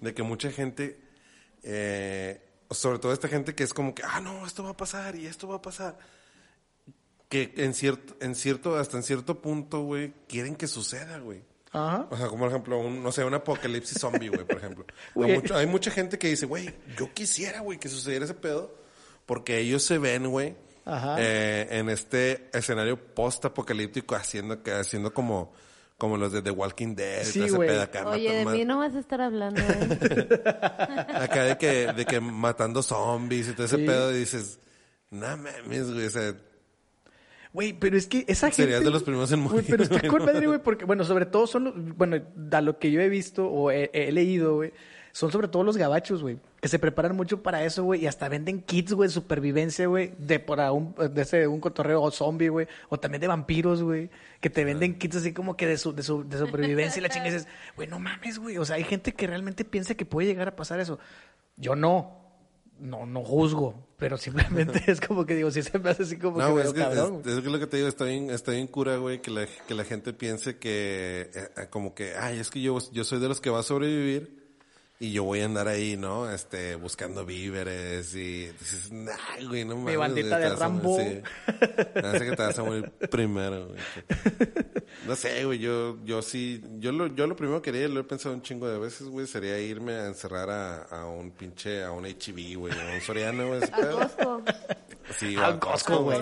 [0.00, 0.98] De que mucha gente,
[1.62, 5.16] eh, sobre todo esta gente que es como que, ah, no, esto va a pasar
[5.16, 5.98] y esto va a pasar.
[7.28, 11.42] Que en cierto, en cierto, hasta en cierto punto, güey, quieren que suceda, güey.
[11.72, 12.06] Ajá.
[12.10, 14.86] O sea, como por ejemplo, un, no sé, un apocalipsis zombie, güey, por ejemplo.
[15.16, 18.74] Hay, mucho- hay mucha gente que dice, güey, yo quisiera, güey, que sucediera ese pedo.
[19.26, 20.56] Porque ellos se ven, güey,
[21.18, 25.52] eh, en este escenario post-apocalíptico haciendo, haciendo como,
[25.98, 27.22] como los de The Walking Dead.
[27.22, 27.68] y Sí, todo ese güey.
[28.06, 29.60] Oye, de mí no vas a estar hablando.
[29.60, 30.28] ¿eh?
[31.14, 33.84] Acá de que, de que matando zombies y todo ese Sí.
[33.84, 34.14] pedo.
[34.14, 34.58] Y dices,
[35.10, 36.34] no mames, güey, o sea,
[37.52, 38.62] Güey, pero es que esa gente...
[38.62, 39.66] serías de los primeros en Güey, morir.
[39.70, 42.20] pero está con madre, güey, porque, bueno, sobre todo son, los- bueno,
[42.52, 44.72] a lo que yo he visto o he, he leído, güey,
[45.12, 48.28] son sobre todo los gabachos, güey, que se preparan mucho para eso, güey, y hasta
[48.28, 52.48] venden kits, güey, de supervivencia, güey, de para un, de ese, un cotorreo o zombie,
[52.48, 55.92] güey, o también de vampiros, güey, que te venden kits así como que de, su,
[55.92, 58.76] de, su, de supervivencia y la chingada y dices, güey, no mames, güey, o sea,
[58.76, 60.98] hay gente que realmente piensa que puede llegar a pasar eso.
[61.56, 62.16] Yo no.
[62.80, 66.38] No, no juzgo, pero simplemente es como que digo, si se me hace así como
[66.38, 68.52] No, que, es que, cabrón, es, es que lo que te digo, está bien, está
[68.52, 72.38] bien cura, güey, que la, que la gente piense que, eh, eh, como que, ay,
[72.38, 74.37] es que yo, yo soy de los que va a sobrevivir
[75.00, 76.28] Y yo voy a andar ahí, ¿no?
[76.28, 79.12] Este, buscando víveres y dices, nah,
[79.46, 79.92] güey, no mames.
[79.92, 80.98] Mi bandita de te vas a morir", Rambo.
[80.98, 82.00] sí.
[82.04, 83.78] Hace que te vas a morir primero, güey.
[85.06, 88.04] No sé, güey, yo, yo sí, yo lo, yo lo primero que haría, lo he
[88.04, 91.92] pensado un chingo de veces, güey, sería irme a encerrar a, a un pinche, a
[91.92, 93.90] un HB, güey, a un Soriano, güey, Al.
[93.90, 94.42] Costco.
[95.16, 96.18] Sí, Al a Costco, güey.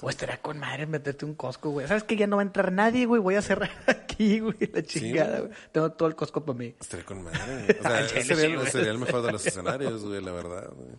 [0.00, 1.86] O estaría con madre meterte un Costco, güey.
[1.86, 3.20] ¿Sabes que ya no va a entrar nadie, güey?
[3.20, 3.70] Voy a cerrar
[4.18, 5.52] aquí, güey, la chingada, güey.
[5.72, 6.74] Tengo todo el Costco para mí.
[6.80, 7.78] Estaría con madre.
[7.78, 10.90] O sea, sería, sería el mejor de los escenarios, güey, la verdad, güey.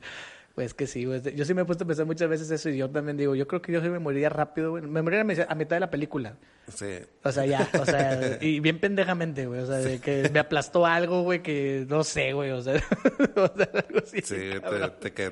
[0.60, 1.22] Pues que sí, güey.
[1.38, 3.48] Yo sí me he puesto a pensar muchas veces eso y yo también digo, yo
[3.48, 4.84] creo que yo sí me moriría rápido, güey.
[4.84, 6.36] Me moriría a mi- a mitad de la película.
[6.68, 6.98] Sí.
[7.24, 9.62] O sea, ya, o sea, y bien pendejamente, güey.
[9.62, 12.52] O sea, de que me aplastó algo, güey, que no sé, güey.
[12.52, 12.74] O sea,
[13.38, 14.22] o sea, algo así.
[14.22, 14.36] Sí,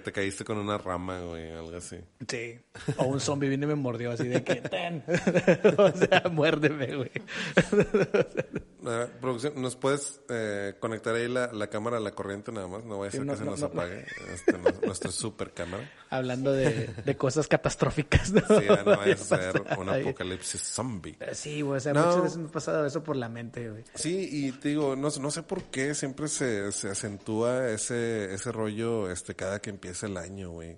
[0.02, 1.98] te caíste con una rama, güey, algo así.
[2.26, 2.58] Sí.
[2.96, 5.04] O un zombie vino y me mordió así de que, ten.
[5.78, 7.12] o sea, muérdeme, güey.
[9.21, 12.84] Producción, ¿nos puedes eh, conectar ahí la, la cámara a la corriente nada más?
[12.86, 15.12] No vaya a Sí, ser no, que se no, nos no, apague este, nu- nuestra
[15.12, 15.89] super cámara.
[16.10, 18.41] Hablando de, de cosas catastróficas, ¿no?
[18.41, 20.02] Sí, ya no vaya a ser un ahí.
[20.04, 21.17] apocalipsis zombie.
[21.34, 23.84] Sí, güey, o sea, muchas veces me ha pasado eso por la mente, güey.
[23.95, 28.52] Sí, y te digo, no, no sé por qué siempre se, se acentúa ese, ese
[28.52, 30.78] rollo este cada que empieza el año, güey.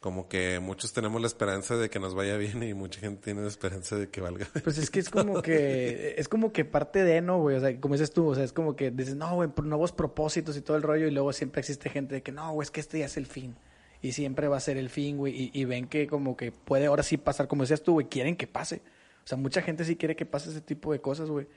[0.00, 3.42] Como que muchos tenemos la esperanza de que nos vaya bien y mucha gente tiene
[3.42, 4.46] la esperanza de que valga.
[4.62, 7.56] Pues es que es como que, es como que parte de, ¿no, güey?
[7.56, 10.56] O sea, como dices tú, o sea, es como que dices, no, güey, nuevos propósitos
[10.56, 12.78] y todo el rollo, y luego siempre existe gente de que, no, güey, es que
[12.80, 13.56] este ya es el fin.
[14.00, 16.86] Y siempre va a ser el fin, güey, y, y ven que como que puede
[16.86, 18.82] ahora sí pasar, como decías tú, güey, quieren que pase.
[19.24, 21.48] O sea, mucha gente sí quiere que pase ese tipo de cosas, güey.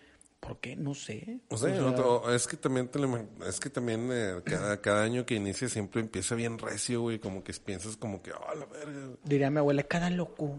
[0.41, 0.75] ¿Por qué?
[0.75, 1.39] No sé.
[1.49, 2.99] O sea, O sea, otro- es que también te
[3.47, 7.43] es que también eh, cada, cada año que inicia siempre empieza bien recio, güey, como
[7.43, 9.15] que piensas como que, oh, la verga.
[9.23, 10.58] Diría mi abuela, cada loco.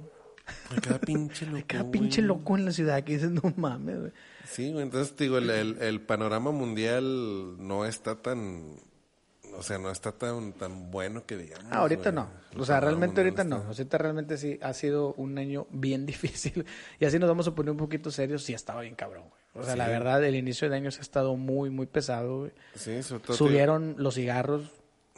[0.83, 1.65] Cada pinche loco.
[1.67, 4.13] Cada pinche loco en la ciudad que dices, no mames, güey.
[4.49, 8.77] Sí, güey, entonces te digo, el, el, el panorama mundial no está tan,
[9.57, 11.67] o sea, no está tan, tan bueno que digamos.
[11.73, 12.25] Ah, ahorita güey.
[12.25, 12.61] no.
[12.61, 13.57] O sea, realmente ahorita no.
[13.57, 16.65] está- Ahorita realmente sí ha sido un año bien difícil.
[17.01, 18.45] Y así nos vamos a poner un poquito serios.
[18.45, 19.42] Sí, estaba bien cabrón, güey.
[19.55, 22.53] O sea, la verdad, el inicio de año se ha estado muy, muy pesado, güey.
[22.75, 23.37] Sí, sobre todo.
[23.37, 24.63] Subieron los cigarros,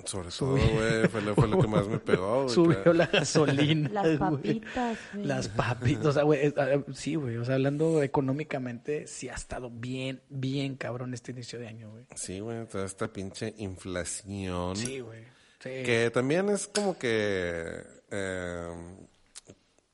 [0.04, 2.48] Sobre todo, güey, fue, lo- fue lo que más me pegó, güey.
[2.54, 2.92] subió claro.
[2.94, 3.88] la gasolina.
[3.92, 5.24] Las papitas, güey.
[5.26, 6.06] Las papitas.
[6.06, 7.36] O sea, güey, eh, sí, güey.
[7.36, 12.04] O sea, hablando económicamente, sí ha estado bien, bien cabrón este inicio de año, güey.
[12.16, 14.74] Sí, güey, toda esta pinche inflación.
[14.76, 15.20] Sí, güey.
[15.60, 15.70] Sí.
[15.84, 17.80] Que también es como que...
[18.10, 18.68] eh,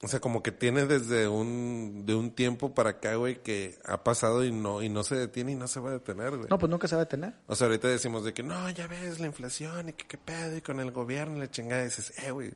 [0.03, 4.03] o sea, como que tiene desde un, de un tiempo para acá, güey, que ha
[4.03, 6.49] pasado y no, y no se detiene y no se va a detener, güey.
[6.49, 7.35] No, pues nunca se va a detener.
[7.47, 10.57] O sea, ahorita decimos de que no, ya ves la inflación y que qué pedo
[10.57, 11.83] y con el gobierno y la chingada.
[11.83, 12.55] Y dices, eh, güey.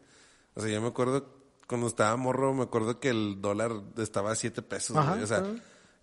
[0.55, 1.35] O sea, yo me acuerdo
[1.67, 5.25] cuando estaba morro, me acuerdo que el dólar estaba a 7 pesos, Ajá, güey.
[5.25, 5.45] O sea.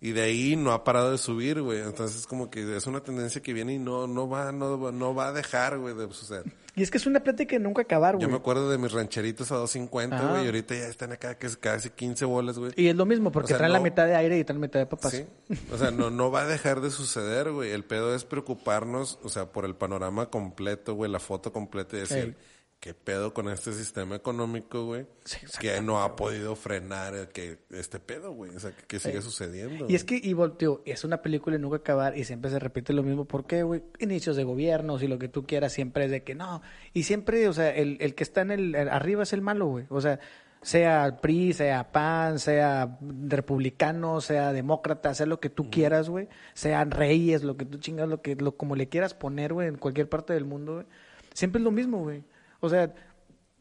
[0.04, 1.78] Y de ahí no ha parado de subir, güey.
[1.80, 5.14] Entonces, como que es una tendencia que viene y no, no va, no, va- no
[5.14, 6.42] va a dejar, güey, de suceder.
[6.74, 8.22] Y es que es una plática que nunca acabar, güey.
[8.26, 10.30] Yo me acuerdo de mis rancheritos a 2.50, Ajá.
[10.30, 12.72] güey, y ahorita ya están acá que es casi 15 bolas, güey.
[12.76, 14.66] Y es lo mismo, porque O sea, traen la mitad de aire y traen la
[14.66, 15.12] mitad de papas.
[15.12, 15.24] Sí.
[15.72, 17.70] O sea, no, no va a dejar de suceder, güey.
[17.70, 22.00] El pedo es preocuparnos, o sea, por el panorama completo, güey, la foto completa y
[22.00, 22.36] decir.
[22.82, 25.06] ¿Qué pedo con este sistema económico, güey?
[25.24, 28.50] Sí, que no ha podido frenar el que este pedo, güey.
[28.56, 29.86] O sea, que, que sigue sucediendo.
[29.88, 32.92] Y es que, y volteo, es una película y nunca acabar y siempre se repite
[32.92, 33.24] lo mismo.
[33.24, 33.84] ¿Por qué, güey?
[34.00, 36.60] Inicios de gobiernos y lo que tú quieras siempre es de que no.
[36.92, 39.66] Y siempre, o sea, el, el que está en el, el- arriba es el malo,
[39.68, 39.86] güey.
[39.88, 40.18] O sea,
[40.60, 46.28] sea PRI, sea PAN, sea republicano, sea demócrata, sea lo que tú quieras, güey.
[46.54, 49.76] Sean reyes, lo que tú chingas, lo que, lo, como le quieras poner, güey, en
[49.76, 50.86] cualquier parte del mundo, güey.
[51.34, 52.22] Siempre es lo mismo, güey.
[52.62, 52.94] O sea,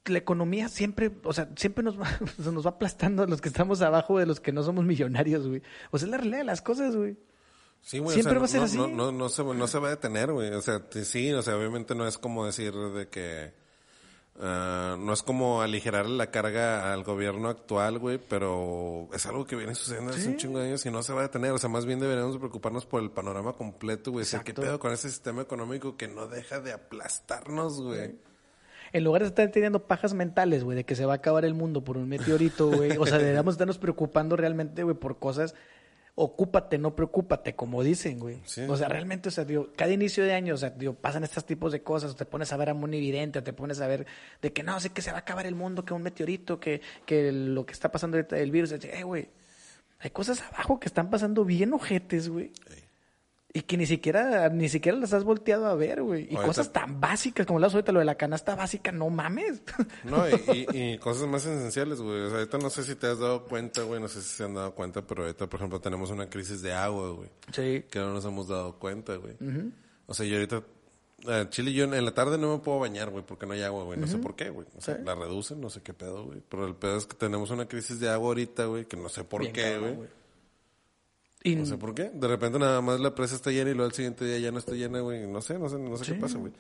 [0.06, 2.08] la economía siempre, o sea, siempre nos va,
[2.44, 5.48] se nos va aplastando a los que estamos abajo de los que no somos millonarios,
[5.48, 5.64] güey.
[5.90, 7.18] O sea, es la realidad de las cosas, güey.
[7.82, 8.94] Sí, güey, Siempre o sea, va a ser no, así.
[8.94, 10.52] No, no, no se, no se va a detener, güey.
[10.52, 13.54] O sea, sí, o sea, obviamente no es como decir de que...
[14.40, 19.56] ah, no es como aligerar la carga al gobierno actual, güey, pero es algo que
[19.56, 21.54] viene sucediendo hace un chingo de años y no se va a detener.
[21.54, 24.22] O sea, más bien deberíamos de preocuparnos por el panorama completo, güey.
[24.22, 28.16] O sea, ¿qué pedo con ese sistema económico que no deja de aplastarnos, güey?
[28.94, 31.54] En lugar de estar teniendo pajas mentales, güey, de que se va a acabar el
[31.54, 32.98] mundo por un meteorito, güey.
[32.98, 35.56] O sea, deberíamos estarnos preocupando realmente, güey, por cosas.
[36.16, 38.42] Ocúpate, no preocúpate, como dicen, güey.
[38.44, 41.24] Sí, o sea, realmente, o sea, digo, cada inicio de año, o sea, digo, pasan
[41.24, 44.06] estos tipos de cosas, te pones a ver a o te pones a ver
[44.42, 46.82] de que no, sé que se va a acabar el mundo, que un meteorito, que,
[47.06, 49.30] que lo que está pasando ahorita del virus, eh, güey,
[50.00, 52.52] hay cosas abajo que están pasando bien ojetes, güey.
[53.54, 56.22] Y que ni siquiera, ni siquiera las has volteado a ver, güey.
[56.24, 59.62] Y Ahorita- cosas tan básicas como las ahorita, lo de la canasta básica, no mames.
[60.06, 62.22] No, y, y- y cosas más esenciales, güey.
[62.22, 64.44] O sea, ahorita no sé si te has dado cuenta, güey, no sé si se
[64.46, 67.30] han dado cuenta, pero ahorita, por ejemplo, tenemos una crisis de agua, güey.
[67.52, 67.84] Sí.
[67.92, 69.34] que no nos hemos dado cuenta, güey.
[69.42, 70.64] O O sea, yo ahorita...
[71.28, 73.84] eh, Chile, yo en la tarde no me puedo bañar, güey, porque no hay agua,
[73.84, 74.00] güey.
[74.00, 74.66] No sé por qué, güey.
[74.78, 75.02] O sea, Sí.
[75.04, 76.42] la reducen, no sé qué pedo, güey.
[76.48, 79.24] Pero el pedo es que tenemos una crisis de agua ahorita, güey, que no sé
[79.26, 79.98] por Bien qué, güey.
[81.44, 82.12] Y No sé por qué.
[82.14, 84.60] De repente nada más la presa está llena y luego al siguiente día ya no
[84.60, 85.26] está llena, güey.
[85.28, 86.12] No sé, no sé, no sé Sí.
[86.14, 86.54] qué pasa, güey.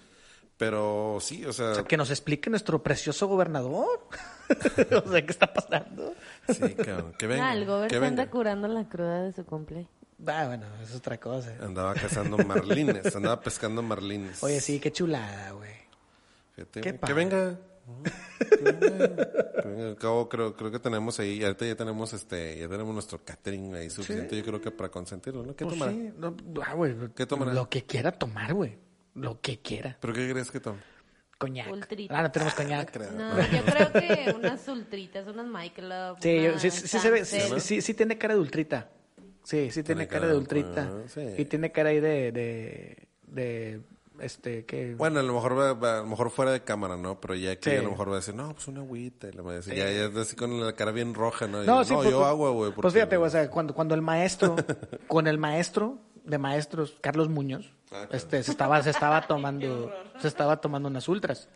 [0.57, 1.71] Pero sí, o sea...
[1.71, 3.87] o sea, que nos explique nuestro precioso gobernador.
[5.05, 6.13] o sea, ¿qué está pasando?
[6.49, 7.13] Sí, cabrón.
[7.17, 7.49] Que venga.
[7.49, 9.87] Ah, el gober que se anda curando la cruda de su cumple.
[10.27, 11.55] Ah, bueno, eso es otra cosa.
[11.61, 14.43] Andaba cazando marlines, andaba pescando marlines.
[14.43, 15.71] Oye, sí, qué chulada, güey.
[16.55, 17.59] Fíjate, Qué güey, que venga.
[19.63, 19.87] Venga.
[19.89, 23.75] Al cabo, creo, creo que tenemos ahí, ahorita ya tenemos este, ya tenemos nuestro catering
[23.75, 25.55] ahí suficiente, yo creo que para consentirlo, ¿no?
[25.55, 25.91] ¿Qué Pues tomará?
[25.91, 26.75] sí, no, ah.
[27.15, 27.53] ¿Qué tomará?
[27.53, 28.77] Lo que quiera tomar, güey.
[29.15, 29.97] Lo que quiera.
[29.99, 30.79] ¿Pero qué crees que tome?
[31.37, 31.71] Coñac.
[31.71, 32.17] Ultrita.
[32.17, 32.95] Ah, no tenemos coñac.
[33.11, 36.17] No, yo creo que unas ultritas, unas Michelob.
[36.21, 37.61] Sí, yo- sí, sí, se ve, sí, Samsel.
[37.61, 38.89] sí, sí tiene cara de ultrita.
[39.43, 40.91] Sí, sí tiene cara de ultrita.
[41.07, 41.21] sí.
[41.37, 43.81] Y tiene cara ahí de, de, de,
[44.21, 44.95] este, que...
[44.95, 47.19] Bueno, a lo mejor a lo mejor fuera de cámara, ¿no?
[47.19, 47.75] Pero ya aquí Sí.
[47.75, 49.27] a lo mejor va a decir, no, pues una agüita.
[49.27, 51.63] Y le va a decir, ya, ya es así con la cara bien roja, ¿no?
[51.63, 52.71] Y No, yo, sí, no, pues, yo pues- agua, güey.
[52.71, 54.55] Pues fíjate, güey, o sea, cuando, cuando el maestro,
[55.07, 58.09] con el maestro de maestros, Carlos Muñoz, Ah, claro.
[58.11, 61.49] este, se estaba, se estaba tomando, se estaba tomando unas ultras.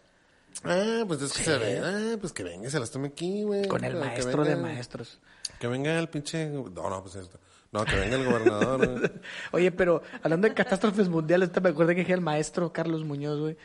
[0.63, 1.80] Ah, pues es que se ve.
[1.84, 3.67] Ah, pues que venga, se las tome aquí, güey.
[3.67, 5.19] Con el Que maestro de maestros.
[5.60, 6.47] Que venga el pinche...
[6.47, 7.39] No, no, pues esto.
[7.76, 9.12] No, que venga el gobernador, güey.
[9.52, 13.40] Oye, pero hablando de catástrofes mundiales, te me acuerdo que dije el maestro Carlos Muñoz,
[13.40, 13.58] güey.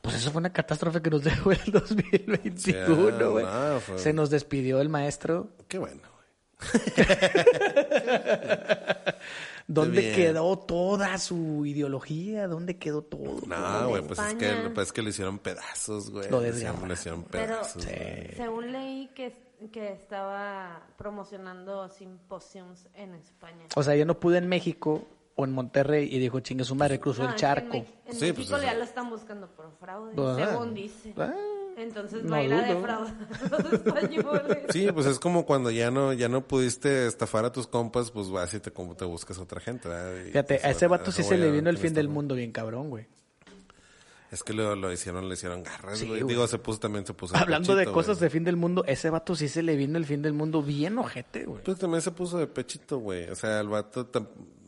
[0.00, 3.44] Pues eso fue una catástrofe que nos dejó el 2021, güey.
[3.44, 5.50] no, fue- Se nos despidió el maestro.
[5.68, 6.08] Qué bueno, güey.
[9.66, 10.14] ¿Dónde bien.
[10.14, 12.48] quedó toda su ideología?
[12.48, 13.42] ¿Dónde quedó todo?
[13.46, 14.70] No, güey, pues es que, España.
[14.74, 16.30] pues es que le hicieron pedazos, güey.
[16.30, 16.88] Lo Le hicieron, desgarraron.
[16.88, 17.84] le hicieron Pero pedazos.
[17.84, 18.34] güey.
[18.34, 19.36] según leí que,
[19.72, 23.66] que estaba promocionando simposiums en España.
[23.76, 26.98] O sea, yo no pude en México o en Monterrey y dijo, chingue su madre,
[27.00, 27.72] cruzó No, el en charco.
[27.76, 28.64] Mex- En, Sí, pues, México eso.
[28.64, 30.46] ya lo están buscando por fraude, Ah.
[30.50, 31.12] según dice.
[31.16, 31.32] Ah,
[31.76, 32.74] Entonces no va a ir a dudo.
[32.74, 33.14] defraudar
[33.52, 34.58] a los españoles.
[34.70, 38.30] Sí, pues es como cuando ya no, ya no pudiste estafar a tus compas, pues
[38.30, 40.16] vas y te, como te buscas a otra gente, ¿verdad?
[40.24, 42.34] Y, Fíjate, pues, a ese vato ese sí se le vino el fin del mundo
[42.34, 43.06] bien cabrón, güey.
[44.30, 46.22] Es que lo, lo hicieron, le hicieron garras, Sí, güey.
[46.24, 47.36] Digo, se puso también, se puso.
[47.36, 48.26] Hablando de pechito, cosas güey.
[48.26, 50.98] de fin del mundo, ese vato sí se le vino el fin del mundo bien
[50.98, 51.62] ojete, güey.
[51.62, 53.28] Pues también se puso de pechito, güey.
[53.30, 54.06] O sea, el vato,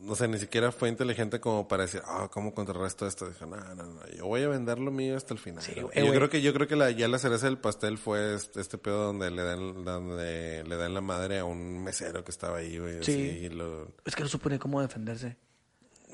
[0.07, 3.29] o sea, ni siquiera fue inteligente como para decir, ah, ¿cómo contrarresto esto?
[3.29, 5.61] Dijo, no, no, no, yo voy a vender lo mío hasta el final.
[5.63, 6.15] Sí, güey, yo güey.
[6.15, 9.05] creo que, yo creo que la, ya la cereza del pastel fue este, este pedo
[9.05, 13.03] donde le dan, donde le dan la madre a un mesero que estaba ahí, güey.
[13.03, 13.11] Sí.
[13.11, 15.37] así, y lo, Es que no supone cómo defenderse.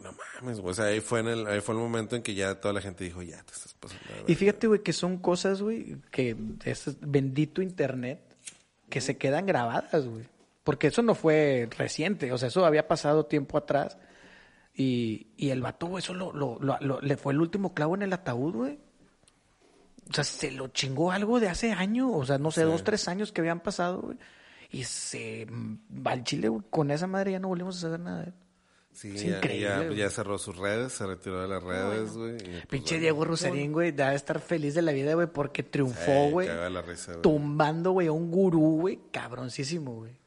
[0.03, 0.71] No mames, güey.
[0.71, 2.81] O sea, ahí fue en el, ahí fue el momento en que ya toda la
[2.81, 4.03] gente dijo, ya te estás pasando.
[4.09, 4.35] Y verga".
[4.39, 8.21] fíjate, güey, que son cosas, güey, que es bendito internet,
[8.89, 10.25] que se quedan grabadas, güey.
[10.63, 13.97] Porque eso no fue reciente, o sea, eso había pasado tiempo atrás.
[14.73, 17.95] Y, y el vato, güey, eso lo, lo- lo- lo- le fue el último clavo
[17.95, 18.79] en el ataúd, güey.
[20.09, 22.67] O sea, se lo chingó algo de hace años, o sea, no sé, Sí.
[22.67, 24.17] dos, tres años que habían pasado, güey.
[24.69, 28.19] Y se va al chile, güey, con esa madre ya no volvimos a saber nada
[28.21, 28.33] de él.
[28.97, 29.95] Sí, es ya, increíble, ya, güey.
[29.95, 32.35] ya cerró sus redes, se retiró de las redes, güey.
[32.37, 36.25] pues, Pinche bueno, Diego Rosarín, güey, debe estar feliz de la vida, güey, porque triunfó,
[36.25, 36.47] sí, güey.
[36.47, 37.21] caga la risa, güey.
[37.21, 40.17] tumbando, güey, a un gurú, güey, cabroncísimo, güey.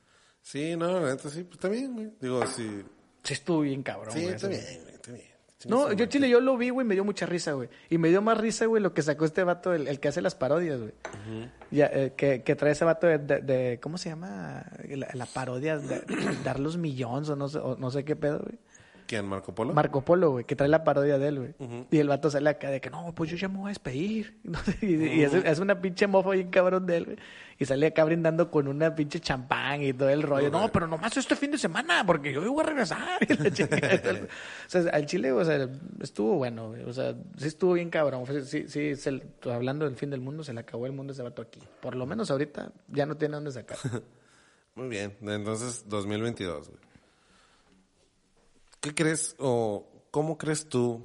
[0.41, 2.13] Sí, no, la neta sí, pues está bien, güey.
[2.21, 2.85] Digo, sí.
[3.25, 4.37] Sí estuvo bien cabrón, Sí, güey.
[5.69, 6.07] No, yo.
[6.07, 7.69] Chile, yo lo vi, güey, me dio mucha risa, güey.
[7.91, 10.23] Y me dio más risa, güey, lo que sacó este vato, el, el que hace
[10.23, 10.93] las parodias, güey.
[11.71, 14.65] Ya, eh, que, que trae ese vato de, de- de- ¿cómo se llama?
[14.89, 16.03] La, la parodia, de,
[16.45, 18.59] dar los millones o no sé, o no sé qué pedo, güey.
[19.11, 19.73] ¿Quién, Marco Polo?
[19.75, 21.85] Marco Polo, güey, que trae la parodia de él, güey.
[21.91, 24.39] Y el vato sale acá de que, no, pues yo ya me voy a despedir.
[24.83, 27.17] Y y es, es una pinche mofa bien cabrón de él, güey.
[27.59, 30.49] Y sale acá brindando con una pinche champán y todo el rollo.
[30.49, 33.19] No, pero nomás este fin de semana, porque yo voy a regresar.
[33.29, 33.49] Y la
[34.21, 35.69] o sea, al Chile, o sea,
[36.01, 36.85] estuvo bueno, güey.
[36.85, 38.25] O sea, sí estuvo bien cabrón.
[38.47, 41.25] Sí, sí, se- hablando del fin del mundo, se le acabó el mundo a ese
[41.25, 41.59] vato aquí.
[41.83, 43.77] Por lo menos ahorita ya no tiene dónde sacar.
[44.77, 46.90] Muy bien, entonces 2022, güey.
[48.81, 51.05] ¿Qué crees o cómo crees tú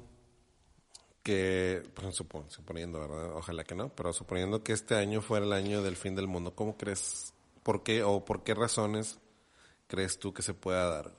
[1.22, 3.34] que, pues, supon- suponiendo, ¿verdad?
[3.36, 6.54] Ojalá que no, pero suponiendo que este año fuera el año del fin del mundo,
[6.54, 9.18] ¿cómo crees, por qué o por qué razones
[9.88, 11.12] crees tú que se pueda dar?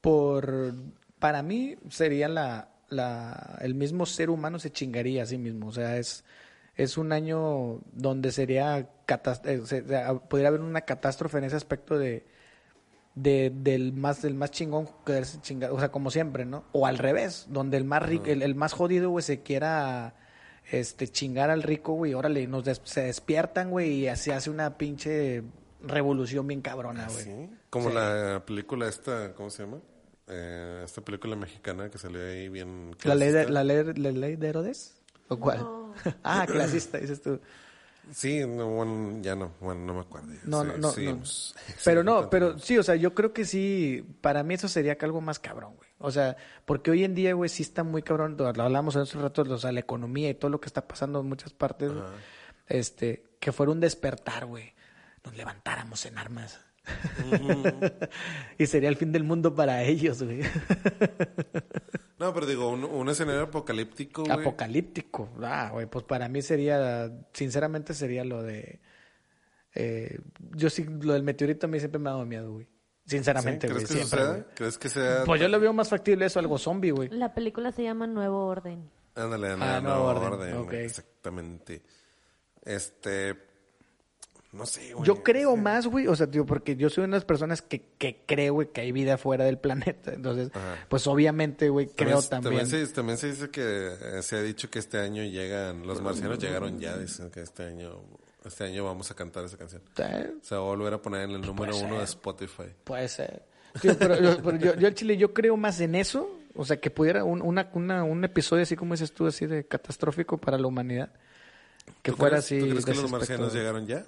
[0.00, 0.74] por
[1.18, 5.72] para mí sería la, la el mismo ser humano se chingaría a sí mismo o
[5.72, 6.24] sea es
[6.76, 9.82] es un año donde sería eh, se-
[10.28, 12.26] podría haber una catástrofe en ese aspecto de
[13.14, 16.98] de del más del más chingón quererse chingar o sea como siempre no o al
[16.98, 20.16] revés donde el más rico el, el más jodido güey se quiera
[20.70, 24.76] este chingar al rico güey órale nos des- se despiertan güey y así hace una
[24.78, 25.42] pinche
[25.80, 27.50] revolución bien cabrona güey ¿Sí?
[27.70, 27.94] Como Sí.
[27.94, 29.78] la película esta, ¿cómo se llama?
[30.26, 32.92] Eh, esta película mexicana que salió ahí bien...
[33.04, 33.52] ¿La ley, de, clasista.
[33.52, 34.94] la, ley, ¿La ley de Herodes?
[35.28, 35.66] ¿O cuál?
[36.24, 37.40] ah, clasista, dices tú.
[38.12, 40.28] Sí, no, bueno, ya no, bueno, no me acuerdo.
[40.44, 40.92] No, Sí, no, no, no.
[41.84, 44.96] Pero Sí, no, pero sí, o sea, yo creo que sí, para mí eso sería
[45.00, 45.88] algo más cabrón, güey.
[45.98, 49.42] O sea, porque hoy en día, güey, sí está muy cabrón, lo hablamos hace rato,
[49.42, 52.04] o sea, la economía y todo lo que está pasando en muchas partes, güey.
[52.68, 54.74] este, que fuera un despertar, güey.
[55.24, 56.60] Nos levantáramos en armas.
[58.58, 60.40] y sería el fin del mundo para ellos, güey.
[62.24, 64.32] No, pero digo, un, un escenario apocalíptico, güey.
[64.40, 65.28] Apocalíptico.
[65.42, 68.80] Ah, güey, pues para mí sería, sinceramente sería lo de...
[69.74, 70.18] eh,
[70.52, 72.64] yo sí, lo del meteorito a mí siempre me ha dado miedo, güey.
[73.04, 73.16] ¿Sí?
[73.16, 73.86] Sinceramente, ¿Crees güey.
[73.86, 74.30] que siempre, suceda?
[74.32, 74.54] güey.
[74.54, 75.24] ¿Crees que sea...?
[75.26, 77.10] Pues yo lo veo más factible eso, algo zombie, güey.
[77.10, 78.90] La película se llama Nuevo Orden.
[79.14, 80.74] Ándale, ándale, Ah, nuevo orden.
[80.80, 81.82] Exactamente.
[82.64, 83.52] Este...
[84.54, 85.04] No sé, güey.
[85.06, 87.82] Yo creo más, güey, o sea, tío, porque yo soy una de las personas que,
[87.98, 90.12] que creo, güey, que hay vida fuera del planeta.
[90.12, 90.76] Entonces, Ajá.
[90.88, 92.86] pues obviamente, güey, creo También, también.
[92.86, 93.62] se, también se dice que
[94.00, 97.64] eh, se ha dicho que este año llegan, los marcianos llegaron ya, dicen que este
[97.64, 98.00] año,
[98.44, 99.82] este año vamos a cantar esa canción.
[99.98, 102.04] Eh, Se va a volver a poner en el número puede uno de.
[102.04, 102.64] Spotify.
[102.84, 103.42] Puede ser.
[103.80, 106.30] Tío, pero yo, pero yo, yo al chile, yo creo más en eso.
[106.54, 109.66] O sea, que pudiera un, una, una, un episodio así como dices tú, así de
[109.66, 111.10] catastrófico para la humanidad.
[112.00, 112.58] Que ¿Tú fuera crees- así.
[112.60, 114.04] ¿Tú crees que los marcianos llegaron ya?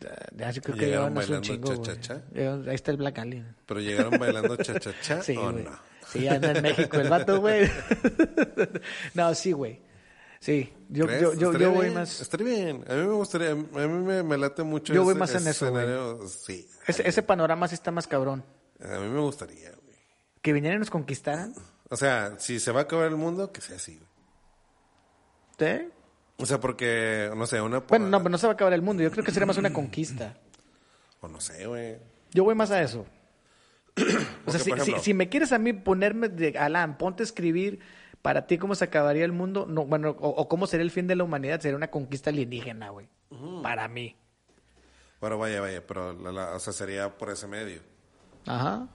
[0.00, 1.82] Creo que Llegaron bailando chingo, güey.
[1.82, 2.22] cha-cha-cha?
[2.32, 3.54] Llegaron- Ahí está el Black Alien.
[3.66, 5.70] ¿Pero llegaron bailando cha-cha-cha Sí, o no?
[6.08, 7.70] Sí, anda en México el vato, güey.
[9.14, 9.82] no, sí, güey.
[10.40, 11.20] Sí, yo, ¿Crees?
[11.22, 12.20] yo, yo, yo voy bien, más...
[12.22, 12.84] Estaría bien.
[12.88, 15.46] A mí me gustaría, a mí me, me late mucho Yo voy ese- más en
[15.46, 16.26] eso, escenario.
[16.28, 16.66] Sí.
[16.86, 18.42] Ese, ese panorama sí está más cabrón.
[18.82, 19.96] A mí me gustaría, güey.
[20.40, 21.54] Que vinieran y nos conquistaran.
[21.90, 24.08] O sea, si se va a acabar el mundo, que sea así, güey.
[25.58, 25.88] ¿Sí?
[26.42, 27.80] O sea, porque, no sé, una...
[27.80, 29.02] Bueno, no, pero no se va a acabar el mundo.
[29.02, 30.36] Yo creo que sería más una conquista.
[31.20, 31.96] O no sé, güey.
[32.32, 33.06] Yo voy más a eso.
[34.46, 37.80] O sea, si, si- me quieres a mí ponerme de Alan, ponte a escribir
[38.22, 41.06] para ti cómo se acabaría el mundo, no, bueno, o, o cómo sería el fin
[41.06, 43.08] de la humanidad, sería una conquista alienígena, güey.
[43.62, 44.16] Para mí.
[45.20, 47.80] Bueno, vaya, vaya, pero, la, la- o sea, sería por ese medio.
[48.46, 48.88] Ajá.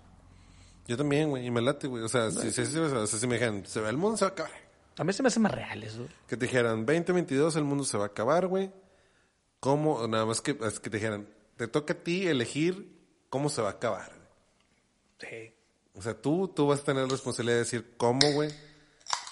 [0.88, 2.04] Yo también, güey, y me late, güey.
[2.04, 4.52] O sea, si, si, o sea, si me va- el mundo se va a acabar.
[4.98, 6.08] A mí se me hace más real eso.
[6.28, 8.72] Que te dijeran, 2022 el mundo se va a acabar, güey.
[9.60, 10.08] ¿Cómo?
[10.08, 11.28] Nada más que, es que te dijeran,
[11.58, 12.96] te toca a ti elegir
[13.30, 14.12] cómo se va a acabar.
[15.20, 15.32] güey.
[15.32, 15.54] Sí.
[15.96, 18.50] O sea, tú, tú vas a tener la responsabilidad de decir cómo, güey.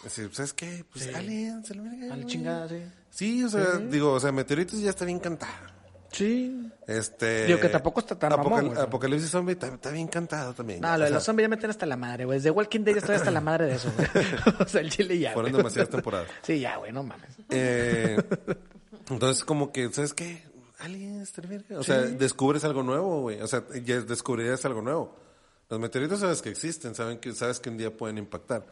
[0.03, 0.85] Decir, ¿sabes qué?
[0.91, 2.25] Pues aliens, a la verga, A la güey.
[2.27, 2.83] chingada, sí.
[3.09, 5.72] Sí, o sea, digo, o sea, meteoritos ya está bien cantado.
[6.13, 6.71] Sí.
[6.87, 7.47] Este.
[7.47, 8.79] Digo que tampoco está tan mamón, güey.
[8.79, 10.79] Apocalipsis Zombie está, está bien cantado también.
[10.79, 12.37] No, lo de los zombies ya meten hasta la madre, güey.
[12.37, 14.07] Desde Walking Dead ya estoy hasta la madre de eso, güey.
[14.59, 15.63] o sea, el chile ya, Fueron güey.
[15.63, 16.27] demasiadas temporadas.
[16.43, 17.29] Sí, ya, güey, no mames.
[17.49, 18.21] Eh,
[19.09, 20.43] entonces, como que, ¿sabes qué?
[20.79, 21.33] Aliens.
[21.77, 23.41] O sea, descubres algo nuevo, güey.
[23.41, 25.15] O sea, ya descubrirías algo nuevo.
[25.69, 28.65] Los meteoritos sabes que existen, saben que, sabes que un día pueden impactar.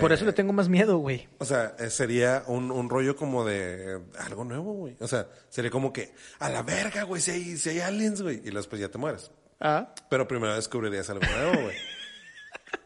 [0.00, 1.28] Por Eh, eso le tengo más miedo, güey.
[1.38, 4.96] O sea, eh, sería un, un rollo como de eh, algo nuevo, güey.
[5.00, 8.40] O sea, sería como que, a la verga, güey, si hay, si hay aliens, güey.
[8.44, 9.30] Y después ya te mueres.
[9.60, 9.94] Ah.
[10.10, 11.76] Pero primero descubrirías algo nuevo, güey.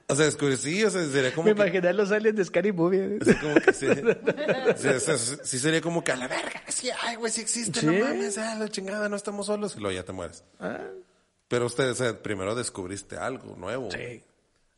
[0.09, 1.63] O sea, descubrir, sí, o sea, sería como Me que...
[1.63, 3.19] imaginé a los aliens de Scary Movie.
[3.23, 3.87] Así como que sí.
[4.77, 7.81] Sí, o sea, sí sería como que a la verga, sí, ay, güey, sí existe,
[7.81, 7.87] Sí.
[7.87, 9.75] no mames, ah, la chingada, no estamos solos.
[9.75, 10.45] Y luego ya te mueres.
[10.61, 10.81] Ah.
[11.49, 13.89] Pero usted, o sea, primero descubriste algo nuevo.
[13.91, 14.23] Sí.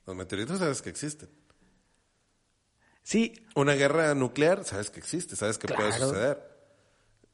[0.07, 1.29] Los meteoritos sabes que existen.
[3.05, 3.33] Sí.
[3.55, 6.53] Una guerra nuclear, sabes que existe, sabes que puede suceder.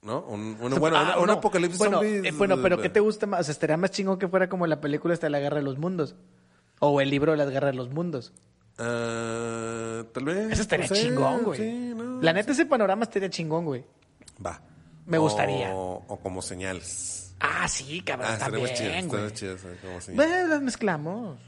[0.03, 0.21] ¿No?
[0.23, 1.33] Un, bueno, Ah, una- un no.
[1.35, 2.29] apocalipsis bueno, zombie.
[2.29, 3.41] eh, bueno, pero ¿qué te gusta más?
[3.41, 5.62] O sea, estaría más chingón que fuera como la película esta de la Guerra de
[5.62, 6.14] los Mundos.
[6.81, 8.33] O el libro de las Guerras de los Mundos.
[8.79, 10.53] Ah, tal vez.
[10.53, 11.59] Eso estaría no sé, chingón, güey.
[11.61, 13.85] sí, no, la neta, ese panorama estaría chingón, güey.
[14.45, 14.61] Va.
[15.07, 15.75] Me gustaría.
[15.75, 17.35] O, o como señales.
[17.41, 19.33] Ah, sí, cabrón, Ah, chido, también, güey.
[19.33, 20.14] chido, señales.
[20.16, 21.39] Bueno, las mezclamos.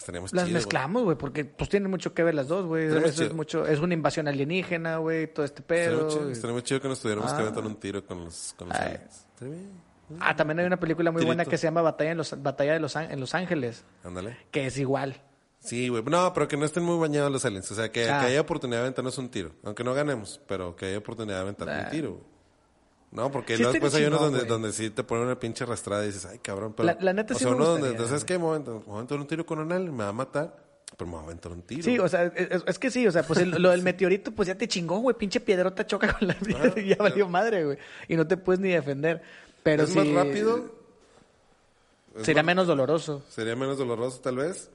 [0.00, 2.86] Estaría más Las chido, mezclamos, güey, porque pues tienen mucho que ver las dos, güey.
[3.04, 6.30] Es mucho, es una invasión alienígena, güey, todo este pedo.
[6.32, 7.42] estaría muy chido que nos tuviéramos que Ah.
[7.42, 9.26] aventar un tiro con los, con los aliens.
[10.18, 11.50] Ah, también hay una película muy buena Tirito.
[11.52, 14.36] que se llama Batalla en los Batalla de los en Los Ángeles, Ándale.
[14.50, 15.20] que es igual.
[15.60, 16.02] Sí, güey.
[16.02, 17.70] No, pero que no estén muy bañados los aliens.
[17.70, 18.20] O sea, que, Ah.
[18.20, 19.52] que haya oportunidad de aventarnos un tiro.
[19.62, 21.82] Aunque no ganemos, pero que haya oportunidad de aventar Ah.
[21.84, 22.10] un tiro.
[22.12, 22.22] güey.
[23.12, 26.04] No, porque Sí luego después hay unos donde, donde sí te ponen una pinche arrastrada
[26.04, 26.74] y dices, ay, cabrón.
[26.76, 28.36] Pero, La- la neta o sí sea, me uno donde, gustaría, ¿sabes qué?
[28.36, 30.56] Voy a aventar un tiro con un alien, me va a matar,
[30.96, 31.82] pero me voy a aventar un tiro.
[31.82, 34.46] Sí, o sea, es, es que sí, o sea, pues el- lo del meteorito, pues
[34.46, 37.78] ya te chingó, güey, pinche piedrota choca con la piedra y ya valió madre, güey.
[38.06, 39.22] Y no te puedes ni defender.
[39.64, 40.72] Pero es más rápido.
[42.16, 43.24] es Sería más- menos doloroso.
[43.28, 44.70] Sería menos doloroso, tal vez.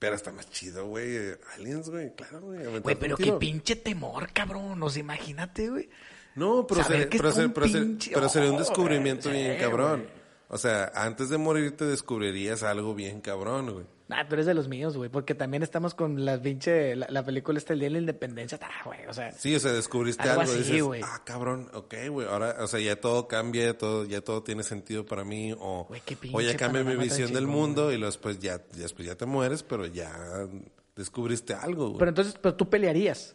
[0.00, 1.16] Pero está más chido, güey.
[1.16, 2.80] eh, Aliens, güey, claro, güey.
[2.80, 4.82] Güey, pero qué pinche temor, cabrón.
[4.82, 5.88] O sea, imagínate, güey.
[6.36, 10.06] No, pero, sería, pero, un pero sería- pinche- pero sería un descubrimiento bien cabrón.
[10.48, 13.86] O sea, antes de morir te descubrirías algo bien cabrón, güey.
[14.10, 17.24] Ah, tú eres de los míos, güey, porque también estamos con la pinche, la, la
[17.24, 19.32] película está el día de la independencia, ah, güey, o sea.
[19.32, 21.00] Sí, o sea, descubriste Algo algo, y así, dices, güey.
[21.02, 25.06] ah, cabrón, ok, güey, ahora, o sea, ya todo cambia, todo, ya todo tiene sentido
[25.06, 28.00] para mí, o, Güey, qué o ya pinche cambia mi visión del chingón, mundo, y
[28.00, 30.46] después ya, ya después ya te mueres, pero ya
[30.94, 31.98] descubriste algo, güey.
[31.98, 33.34] Pero entonces, pero tú pelearías.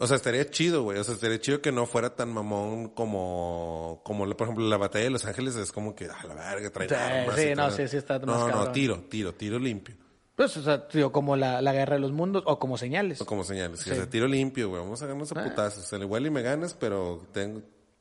[0.00, 0.98] O sea, estaría chido, güey.
[0.98, 5.04] O sea, estaría chido que no fuera tan mamón como, como por ejemplo, la batalla
[5.04, 7.88] de Los Ángeles es como que, a la verga, trae Sí, armas sí, no, sí,
[7.88, 9.94] sí está más No, no, tiro, tiro, tiro limpio.
[10.34, 13.20] Pues, o sea, digo, como la, la guerra de los mundos o como señales.
[13.20, 13.80] O como señales.
[13.80, 13.90] sí.
[13.90, 14.80] O sea, tiro limpio, güey.
[14.82, 15.44] Vamos a ganarnos a Ah.
[15.44, 15.84] putazos.
[15.84, 17.60] O sea, igual y me ganas, pero tengo,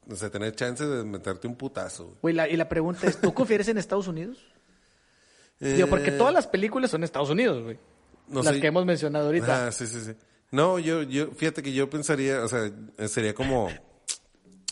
[0.09, 2.17] o sea, tener chance de meterte un putazo, güey.
[2.21, 4.37] Güey, la- y la pregunta es, ¿tú confieres en Estados Unidos?
[5.59, 7.77] Eh, Digo, porque todas las películas son Estados Unidos, güey.
[8.29, 9.67] no las que hemos mencionado ahorita.
[9.67, 10.13] Ah, sí, sí, sí.
[10.51, 12.71] No, yo, yo, fíjate que yo pensaría, o sea,
[13.07, 13.69] sería como,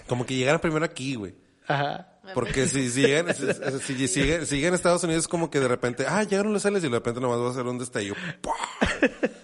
[0.07, 1.36] como que llegara primero aquí, güey.
[1.67, 2.19] Ajá.
[2.34, 6.23] Porque si, si llegan, si, si, si Estados Unidos es como que de repente, ah,
[6.23, 8.15] llegaron los aliens y de repente nomás va a hacer un destello.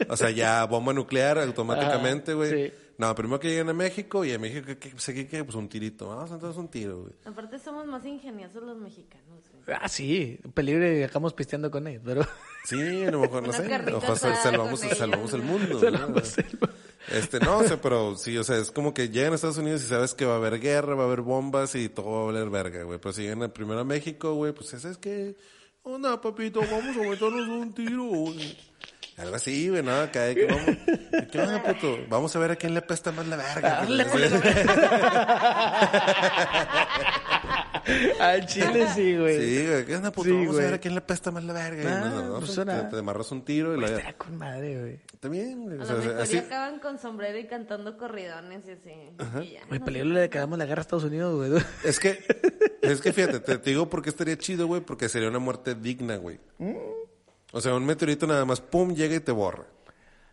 [0.07, 2.67] O sea, ya bomba nuclear automáticamente, güey.
[2.67, 2.73] sí.
[2.97, 5.43] No, primero que lleguen a México y a México, ¿qué, qué, pues aquí, qué?
[5.43, 6.07] Pues un tirito.
[6.07, 7.13] Vamos a entonces un tiro, güey.
[7.25, 9.43] Aparte somos más ingeniosos los mexicanos.
[9.65, 9.77] güey.
[9.81, 10.39] Ah, sí.
[10.53, 12.25] Peligro y dejamos pisteando con él, pero...
[12.65, 15.33] Sí, a lo mejor, no sé, salvamos, ellos.
[15.33, 15.79] el mundo.
[15.79, 16.43] Salvamos ¿no?
[16.43, 19.59] el- Este, no, o sea, pero sí, o sea, es como que llegan a Estados
[19.59, 22.21] Unidos y sabes que va a haber guerra, va a haber bombas y todo va
[22.23, 22.97] a valer verga, güey.
[22.97, 25.35] Pero si llegan primero a México, güey, pues ¿sabes qué?
[25.83, 28.57] Onda, papito, vamos a meternos un tiro, güey.
[29.17, 29.95] Algo así, güey, ¿no?
[29.95, 30.65] Acá de que vamos,
[31.31, 31.97] ¿qué onda, puto?
[32.09, 33.69] Vamos a ver a quién le pesta más la verga.
[33.85, 34.33] Dale, pues,
[38.19, 39.39] Al chile sí, güey.
[39.39, 40.25] Sí, güey, ¿qué onda, puto?
[40.27, 40.65] Sí, vamos a güey.
[40.65, 41.97] ver a quién le pesta más la verga.
[41.97, 43.87] Ah, no, no, no, pues te, suena- te amarras un tiro y la...
[43.87, 44.99] Estaría con madre, güey.
[45.19, 45.77] También, güey.
[45.79, 46.37] A O lo sea, mejor así...
[46.37, 48.91] acaban con sombrero y cantando corridones y así.
[49.43, 51.63] Y ya, Güey, no peligro le quedamos la guerra a Estados Unidos, güey.
[51.83, 52.19] Es que,
[52.81, 56.17] es que fíjate, te, te digo porque estaría chido, güey, porque sería una muerte digna,
[56.17, 56.39] güey.
[57.55, 59.63] O sea, un meteorito nada más, pum, llega y te borra.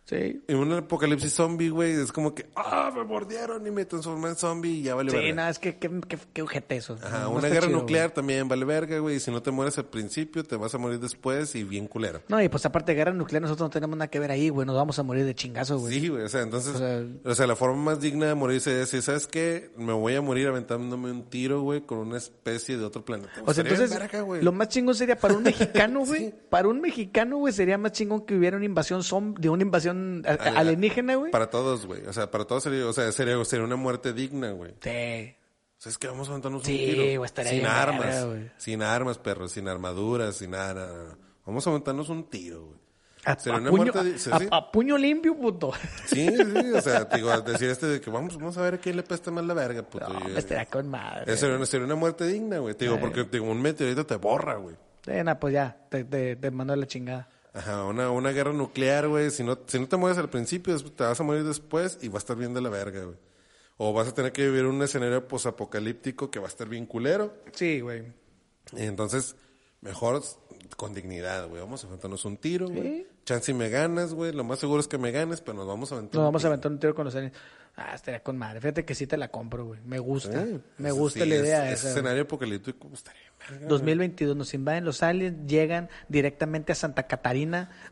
[0.05, 0.41] Sí.
[0.49, 4.35] En un apocalipsis zombie, güey, es como que, ah, me mordieron y me transformé en
[4.35, 5.43] zombie y ya vale Sí, verga.
[5.45, 6.97] no, es que qué, qué, qué ojete eso.
[7.01, 9.15] Ajá, No una guerra chido, nuclear también vale verga, güey.
[9.15, 12.21] y Si no te mueres al principio, te vas a morir después y bien culero.
[12.27, 14.67] No, y pues aparte de guerra nuclear, nosotros no tenemos nada que ver ahí, güey.
[14.67, 15.97] Nos vamos a morir de chingazo, güey.
[16.01, 18.81] Sí, güey, o sea, entonces, O sea- o sea, la forma más digna de morirse
[18.81, 19.71] es, ¿sabes qué?
[19.77, 23.31] Me voy a morir aventándome un tiro, güey, con una especie de otro planeta.
[23.45, 26.19] O sea, entonces, verga, lo más chingón sería para un mexicano, güey.
[26.25, 26.33] Sí.
[26.49, 29.01] Para un mexicano, güey, sería más chingón que hubiera una invasión
[29.39, 29.92] de una invasión
[30.25, 31.31] a- Ale- alienígena, güey.
[31.31, 32.05] Para todos, güey.
[32.05, 34.71] O sea, para todos sería, o sea, sería, sería una muerte digna, güey.
[34.81, 35.35] Sí.
[35.77, 37.17] O sea, es que vamos a aventarnos Sí, un tiro.
[37.19, 38.25] güey, sin bien armas.
[38.57, 39.47] sin armas, perro.
[39.47, 41.17] Sin armaduras, sin nada.
[41.45, 42.79] Vamos a aventarnos un tiro, güey.
[43.25, 44.47] A, Sería a una puño, muerte di- sí, a- sí.
[44.51, 45.71] a puño limpio, puto.
[46.07, 48.77] Sí, sí, o sea, te digo, decir este de que vamos, vamos a ver a
[48.79, 50.07] quién le pesta más la verga, puto.
[50.09, 51.37] No, Y, estaría con madre.
[51.37, 52.75] sería, una, sería una muerte digna, güey.
[52.75, 54.75] Te digo, porque digo, un meteorito te borra, güey.
[55.07, 57.27] Eh, nah, pues ya, te, te, te mando a la chingada.
[57.53, 59.29] Ajá, una, una guerra nuclear, güey.
[59.29, 62.15] Si no, si no te mueres al principio, te vas a morir después y va
[62.15, 63.17] a estar bien de la verga, güey.
[63.77, 67.33] O vas a tener que vivir un escenario posapocalíptico que va a estar bien culero.
[67.53, 68.03] Sí, güey.
[68.75, 69.35] Entonces,
[69.81, 70.23] mejor
[70.77, 71.61] con dignidad, güey.
[71.61, 72.81] Vamos a aventarnos un tiro, güey.
[72.81, 73.07] Sí.
[73.25, 74.31] Chance y me ganas, güey.
[74.31, 76.43] Lo más seguro es que me ganes, pero nos vamos a aventar Nos un vamos
[76.43, 77.35] a aventar un tiro con los aliens.
[77.75, 78.61] Ah, estaría con madre.
[78.61, 79.79] Fíjate que sí te la compro, güey.
[79.83, 80.43] Me gusta.
[80.45, 81.89] Sí, Me pues, gusta sí, la es- idea Ese esa.
[81.89, 87.07] escenario apocalíptico pues, estaría bien verga, 2022 nos invaden los aliens, llegan directamente a Santa
[87.07, 87.71] Catarina,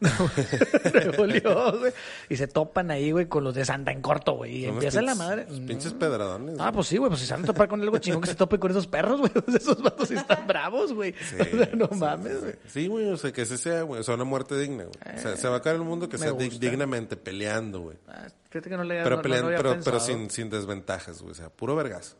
[0.93, 1.93] Nuevo León, güey,
[2.29, 5.15] y se topan ahí, güey, con los de Santa en corto, güey, y empieza la
[5.15, 5.45] madre.
[5.49, 6.55] unos Pinches pedradones.
[6.59, 6.73] Ah, güey.
[6.75, 8.59] pues sí, güey, pues si se van a topar con algo chingón que se tope
[8.59, 9.31] con esos perros, güey.
[9.55, 11.13] Esos vatos sí están bravos, güey.
[11.13, 12.55] Sí, o sea, no sí, mames, sí, güey.
[12.67, 15.15] Sí, güey, o sea, que ese sea, güey, o sea, una muerte digna, güey.
[15.17, 16.59] O sea, se va a acabar el mundo que me sea gusta.
[16.59, 17.97] dignamente, peleando, güey.
[18.07, 21.31] Ah, fíjate que no le Pero no- no pero, sin, sin desventajas, güey.
[21.31, 22.17] O sea, puro vergazo.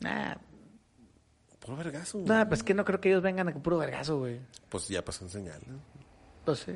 [0.00, 0.34] Nah,
[1.60, 2.28] Puro vergazo, güey.
[2.28, 4.40] nah, pues que no creo que ellos vengan a puro vergazo, güey.
[4.68, 5.78] Pues ya pasó en señal, ¿no?
[6.44, 6.72] Pues sí.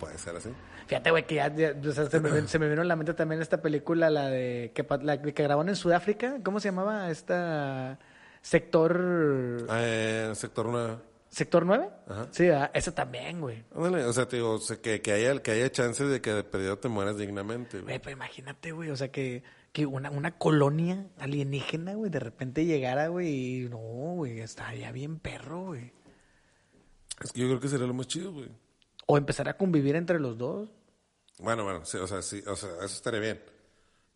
[0.00, 0.48] Puede ser así.
[0.86, 2.96] Fíjate, güey, que ya, ya- o sea, se, me, ven- se me vino a la
[2.96, 6.38] mente también esta película, la de que, la que grabaron en Sudáfrica.
[6.42, 7.10] ¿Cómo se llamaba?
[7.10, 7.98] Esta
[8.42, 10.96] sector Eh, sector 9.
[11.30, 11.88] Sector 9.
[12.08, 12.28] Ajá.
[12.32, 13.64] Sí, ah, esa también, güey.
[13.74, 16.32] Ándale, o sea, te digo, o sea, que, que, haya, que haya chance de que
[16.34, 17.98] de perdido te mueras dignamente, Güey, güey.
[18.00, 23.08] pero imagínate, güey, o sea, que, que una, una colonia alienígena, güey, de repente llegara,
[23.08, 23.28] güey,
[23.64, 25.92] y no, güey, estaría bien perro, güey.
[27.22, 28.48] Es que yo creo que sería lo más chido, güey.
[29.06, 30.68] O empezar a convivir entre los dos.
[31.38, 33.40] Bueno, bueno, sí, o sea, sí, o sea, eso estaría bien.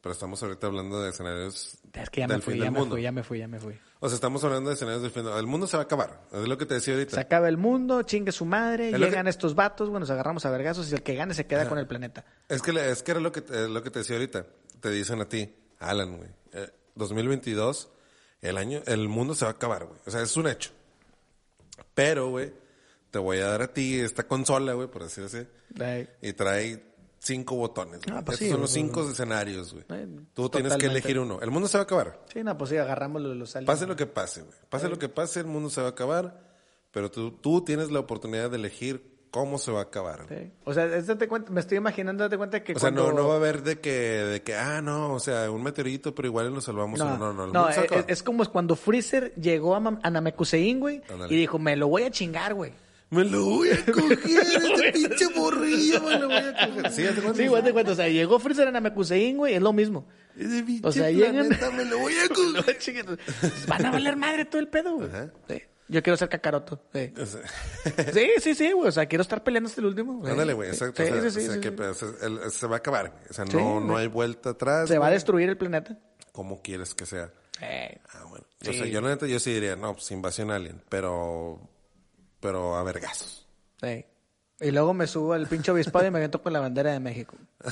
[0.00, 2.94] Pero estamos ahorita hablando de escenarios Es que ya del me fui, ya me mundo.
[2.96, 3.74] fui, ya me fui, ya me fui.
[4.04, 6.20] O sea, estamos hablando de escenarios del fin El mundo se va a acabar.
[6.30, 7.12] Es lo que te decía ahorita.
[7.14, 10.44] Se acaba el mundo, chingue su madre, Es llegan que- estos vatos, bueno, nos agarramos
[10.44, 12.22] a vergazos y el que gane se queda con el planeta.
[12.50, 14.44] Es que, es que era lo que, es lo que te decía ahorita.
[14.80, 16.28] Te dicen a ti, Alan, güey.
[16.52, 17.88] eh, 2022,
[18.42, 19.98] el año, el mundo se va a acabar, güey.
[20.06, 20.70] O sea, es un hecho.
[21.94, 22.52] Pero, güey,
[23.10, 25.46] te voy a dar a ti esta consola, güey, por decir así.
[26.20, 26.82] Y trae
[27.24, 28.00] cinco botones.
[28.10, 28.82] Ah, pues Estos sí, son los güey.
[28.82, 29.84] cinco escenarios, güey.
[29.90, 31.40] Eh, Tú tienes que elegir uno.
[31.40, 32.20] El mundo se va a acabar.
[32.32, 33.66] Sí, no, pues sí, agarramos los aliens.
[33.66, 34.54] Pase lo que pase, güey.
[34.68, 36.40] Pase lo que pase, el mundo se va a acabar.
[36.92, 40.26] Pero tú, tú tienes la oportunidad de elegir cómo se va a acabar.
[40.28, 40.52] Sí.
[40.64, 43.34] O sea, date cuenta, me estoy imaginando, date cuenta que O sea, no, no va
[43.34, 46.60] a haber de que, de que, ah, no, o sea, un meteorito, pero igual lo
[46.60, 47.00] salvamos.
[47.00, 51.34] No, no, no, no, a es, como cuando Freezer llegó a, a Namekusein, güey, y
[51.34, 52.72] dijo, me lo voy a chingar, güey.
[53.10, 54.18] Me lo voy a coger,
[54.94, 55.13] este
[55.44, 56.92] morrillo, me lo voy a coger.
[57.36, 60.06] Sí, güey, te cuenta, o sea, llegó Freezer a Namekusein, güey, es lo mismo.
[60.36, 63.18] Ese O sea, llegan- me lo voy a coger.
[63.68, 65.08] Van a valer madre todo el pedo, güey.
[65.08, 65.30] Ajá.
[65.48, 65.62] Sí.
[65.86, 66.82] Yo quiero ser cacaroto.
[66.94, 67.42] Sí, O sea,
[68.12, 68.88] sí, sí, sí, güey.
[68.88, 70.14] O sea, quiero estar peleando hasta el último.
[70.14, 70.32] güey.
[70.32, 71.02] Ándale, güey, Sí, exacto.
[71.04, 71.74] Sí, o sea, sí, sí, o sea, sí, que sí.
[71.76, 73.10] pues, se va a acabar.
[73.10, 73.22] güey.
[73.28, 74.88] O sea, Sí, no, no hay vuelta atrás.
[74.88, 75.98] Se va a destruir el planeta.
[76.32, 77.30] ¿Cómo quieres que sea?
[77.60, 78.46] Eh, Ah, bueno.
[78.66, 81.60] O sea, yo la neta, yo sí diría, no, pues invasión alien, pero,
[82.40, 83.46] pero a vergazos.
[83.82, 84.04] sí.
[84.60, 87.36] Y luego me subo al pinche obispado y me aviento con la bandera de México.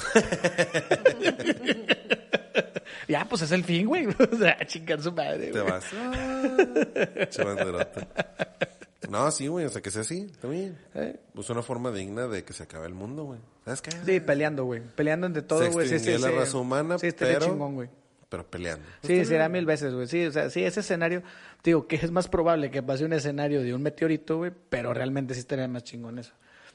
[3.08, 4.06] ya, pues es el fin, güey.
[4.32, 5.72] O sea, chingar su madre, Te güey.
[5.72, 5.84] vas.
[5.94, 8.08] Ah, che banderota.
[9.08, 10.78] No, sí, güey, o sea, que sea así, también.
[10.94, 11.16] Eh.
[11.34, 13.40] Pues una forma digna de que se acabe el mundo, güey.
[13.64, 13.90] ¿Sabes qué?
[14.06, 14.80] Sí, peleando, güey.
[14.80, 15.88] Peleando entre todo, se güey.
[15.88, 17.88] Sí, sí, la raza humana, Sí, estaría pero, chingón, güey.
[18.28, 18.84] pero peleando.
[19.02, 20.06] Sí, será mil veces, güey.
[20.06, 21.22] Sí, o sea, sí, ese escenario,
[21.62, 25.34] digo, que es más probable que pase un escenario de un meteorito, güey, pero realmente
[25.34, 26.32] sí estaría más chingón eso.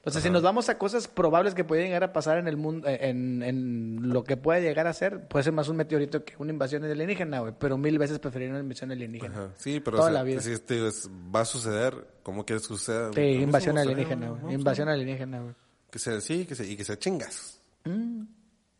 [0.07, 2.55] O sea, si nos vamos a cosas probables que pueden llegar a pasar en el
[2.55, 6.23] mundo, eh, en, en lo que puede llegar a ser, puede ser más un meteorito
[6.23, 9.33] que una invasión alienígena, güey, pero mil veces preferiría una invasión alienígena.
[9.35, 9.49] Ajá.
[9.57, 10.39] Sí, pero Toda o sea, la vida.
[10.41, 13.11] si este es- va a suceder, ¿cómo quieres que suceda?
[13.13, 14.55] Sí, invasión alienígena, güey.
[14.55, 15.53] Invasión alienígena, güey.
[15.91, 17.59] Que sea, sí, que sea, y que sea chingas.
[17.83, 18.21] Mm.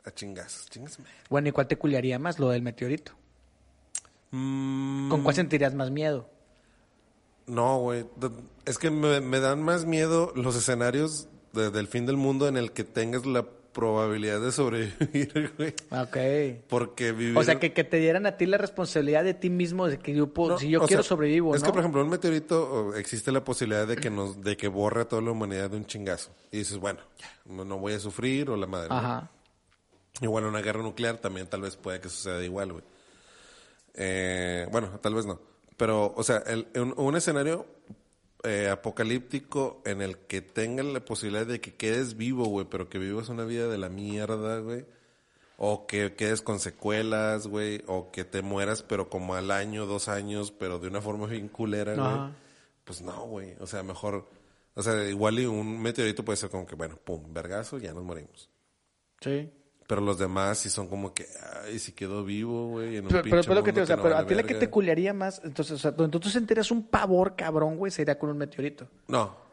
[0.06, 0.98] A chingas, chingas.
[1.30, 2.40] Bueno, ¿y cuál te culiaría más?
[2.40, 3.12] Lo del meteorito.
[4.32, 6.30] Mm, ¿Con cuál sentirías más miedo?
[7.48, 8.06] No, güey.
[8.66, 12.58] Es que me, me dan más miedo los escenarios de- del fin del mundo en
[12.58, 15.74] el que tengas la probabilidad de sobrevivir, güey.
[15.92, 16.64] Ok.
[16.68, 17.38] Porque vivir...
[17.38, 20.14] O sea, que, que te dieran a ti la responsabilidad de ti mismo, de que
[20.16, 21.68] yo puedo, No, si yo quiero sea, sobrevivo, Es ¿no?
[21.68, 25.08] que, por ejemplo, un meteorito existe la posibilidad de que nos de que borre a
[25.08, 26.32] toda la humanidad de un chingazo.
[26.52, 28.90] Y dices, bueno, ya, no, no voy a sufrir o la madre.
[28.90, 28.96] ¿no?
[28.96, 29.30] Ajá.
[30.22, 32.84] Igual una guerra nuclear también tal vez puede que suceda igual, güey.
[33.94, 35.40] Eh, bueno, tal vez no.
[35.78, 37.66] Pero, o sea, el- un, un escenario
[38.44, 42.98] eh, apocalíptico en el que tengas la posibilidad de que quedes vivo, güey, pero que
[43.00, 44.86] vivas una vida de la mierda, güey.
[45.60, 47.84] O que quedes con secuelas, güey.
[47.88, 51.48] O que te mueras, pero como al año, dos años, pero de una forma bien
[51.48, 52.06] culera, güey.
[52.84, 53.56] Pues no, güey.
[53.60, 54.28] O sea, mejor...
[54.76, 58.04] O sea, igual y un meteorito puede ser como que, bueno, pum, vergazo, ya nos
[58.04, 58.50] morimos.
[59.20, 59.50] Sí.
[59.88, 61.26] Pero los demás sí son como que,
[61.66, 63.84] ay, si quedó vivo, güey, en un Pero, pero, pinche pero lo que te, mundo
[63.84, 66.20] o sea, no pero a ti la que te culiaría más, entonces, o sea, donde
[66.20, 68.88] tú sentirías un pavor cabrón, güey, sería con un meteorito.
[69.08, 69.48] No.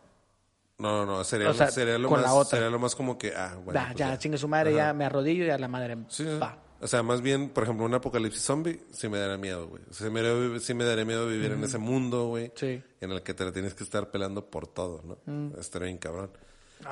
[0.76, 2.59] No, no, no, sería, O sea, sería lo con más, la otra.
[2.59, 3.78] sería lo más como que, ah, bueno.
[3.78, 5.97] Da, pues ya, chingue su madre, ya me arrodillo y a la madre.
[6.09, 6.39] Sí, sí.
[6.43, 6.59] va.
[6.80, 9.82] O sea, más bien, por ejemplo, un apocalipsis zombie sí me daría miedo, güey.
[9.89, 12.53] O sea, sí me daría, sí me daría miedo vivir en ese mundo, güey.
[12.57, 12.82] Sí.
[13.01, 15.18] En el que te la tienes que estar pelando por todo, ¿no?
[15.24, 15.59] Mm.
[15.59, 16.30] Estaría bien cabrón.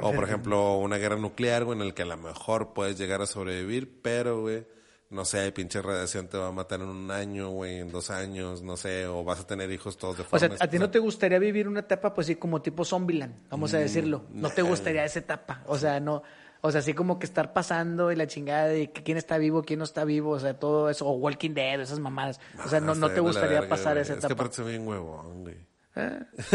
[0.01, 3.21] O, por ejemplo, una guerra nuclear, güey, en el que a lo mejor puedes llegar
[3.23, 4.67] a sobrevivir, pero, güey,
[5.11, 8.63] no sé, pinche radiación te va a matar en un año, güey, en dos años,
[8.63, 11.39] no sé, o vas a tener hijos todos O sea, a ti no te gustaría
[11.39, 14.25] vivir una etapa, pues sí, como tipo Zombieland, vamos a Mm, decirlo.
[14.31, 15.63] No te gustaría esa etapa.
[15.67, 16.23] O sea, no.
[16.65, 19.63] O sea, así como que estar pasando y la chingada de que quién está vivo,
[19.65, 22.41] quién no está vivo, o sea, todo eso, o Walking Dead, esas mamadas.
[22.65, 24.45] O sea, no, Ah, no está te de gustaría pasar esa Es que etapa.
[24.45, 25.57] aparte bien huevón, güey.
[25.95, 26.21] ¿Eh?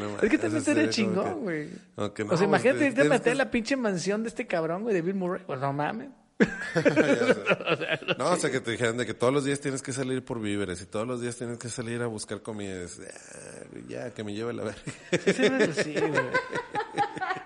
[0.00, 1.68] No Es que también como chingón, güey.
[2.14, 4.82] que no, o sea, imagínate pues, irte a meter la pinche mansión de este cabrón,
[4.82, 5.42] güey, de Bill Murray.
[5.46, 6.08] Pues no mames.
[8.18, 10.40] No, o sea, que te dijeran de que todos los días tienes que salir por
[10.40, 12.74] víveres y todos los días tienes que salir a buscar comida.
[12.74, 14.82] Y dices, "Ah, ya, que me lleve la verga.
[15.72, 16.12] Sí, sí, güey.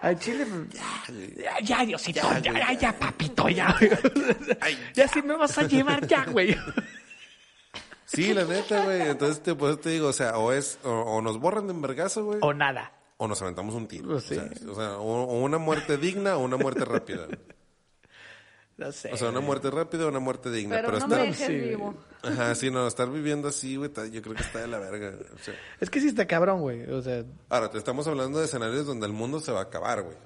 [0.01, 0.83] Al chile, pues,
[1.37, 3.75] ya, ya, Diosito, ya, ya, ya, papito, ya.
[4.95, 6.57] ya sí me vas a llevar ya, güey.
[8.07, 9.03] Sí, la neta, güey.
[9.03, 11.73] Entonces, te, por eso te digo, o sea, o es, o, o nos borran de
[11.73, 12.93] envergazo, güey, O nada.
[13.17, 14.09] o nos aventamos un tiro.
[14.11, 14.37] Pues sí.
[14.69, 17.27] o, sea, o una muerte digna o una muerte rápida.
[18.77, 19.13] No sé.
[19.13, 20.75] O sea, una muerte rápida o una muerte digna.
[20.77, 21.55] Pero, Pero, no estar, me dejes sí.
[21.55, 21.95] vivo.
[22.23, 25.17] Ajá, sí, no, estar viviendo así, güey, yo creo que está de la verga.
[25.33, 26.83] O sea, Es que sí está cabrón, güey.
[26.91, 30.03] O sea, ahora, te estamos hablando de escenarios donde el mundo se va a acabar,
[30.03, 30.17] güey.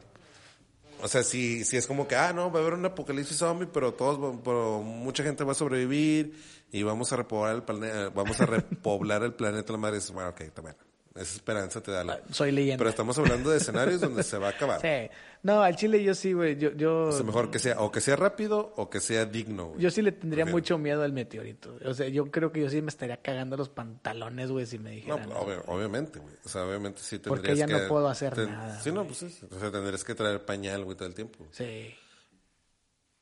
[1.03, 3.69] O sea, si, si es como que, ah, no, va a haber un apocalipsis zombie,
[3.73, 6.35] pero todos, pero mucha gente va a sobrevivir
[6.73, 10.41] y vamos a repoblar el planeta, vamos a repoblar el planeta, la madre bueno, ok,
[10.43, 10.77] está bueno.
[11.15, 12.21] esa esperanza te da la...
[12.31, 12.79] Soy leyenda.
[12.79, 14.81] Pero estamos hablando de escenarios donde se va a acabar.
[14.83, 15.11] Sí.
[15.45, 16.59] No, al chile yo sí, güey.
[16.59, 19.67] Yo, yo, O sea, mejor que sea, o que sea rápido o que sea digno,
[19.69, 19.81] güey.
[19.81, 20.57] yo sí le tendría Prefiero.
[20.57, 21.77] mucho miedo al meteorito.
[21.85, 24.91] O sea, yo creo que yo sí me estaría cagando los pantalones, güey, si me
[24.91, 25.31] No, dijeran.
[25.31, 26.35] obvio- obviamente, güey.
[26.45, 27.73] O sea, obviamente sí tendrías Porque ya que...
[27.73, 29.39] no puedo hacer ten- nada, Sí, no, pues sí.
[29.49, 31.47] O sea, tendrías que traer pañal, güey, todo el tiempo.
[31.53, 31.95] Sí.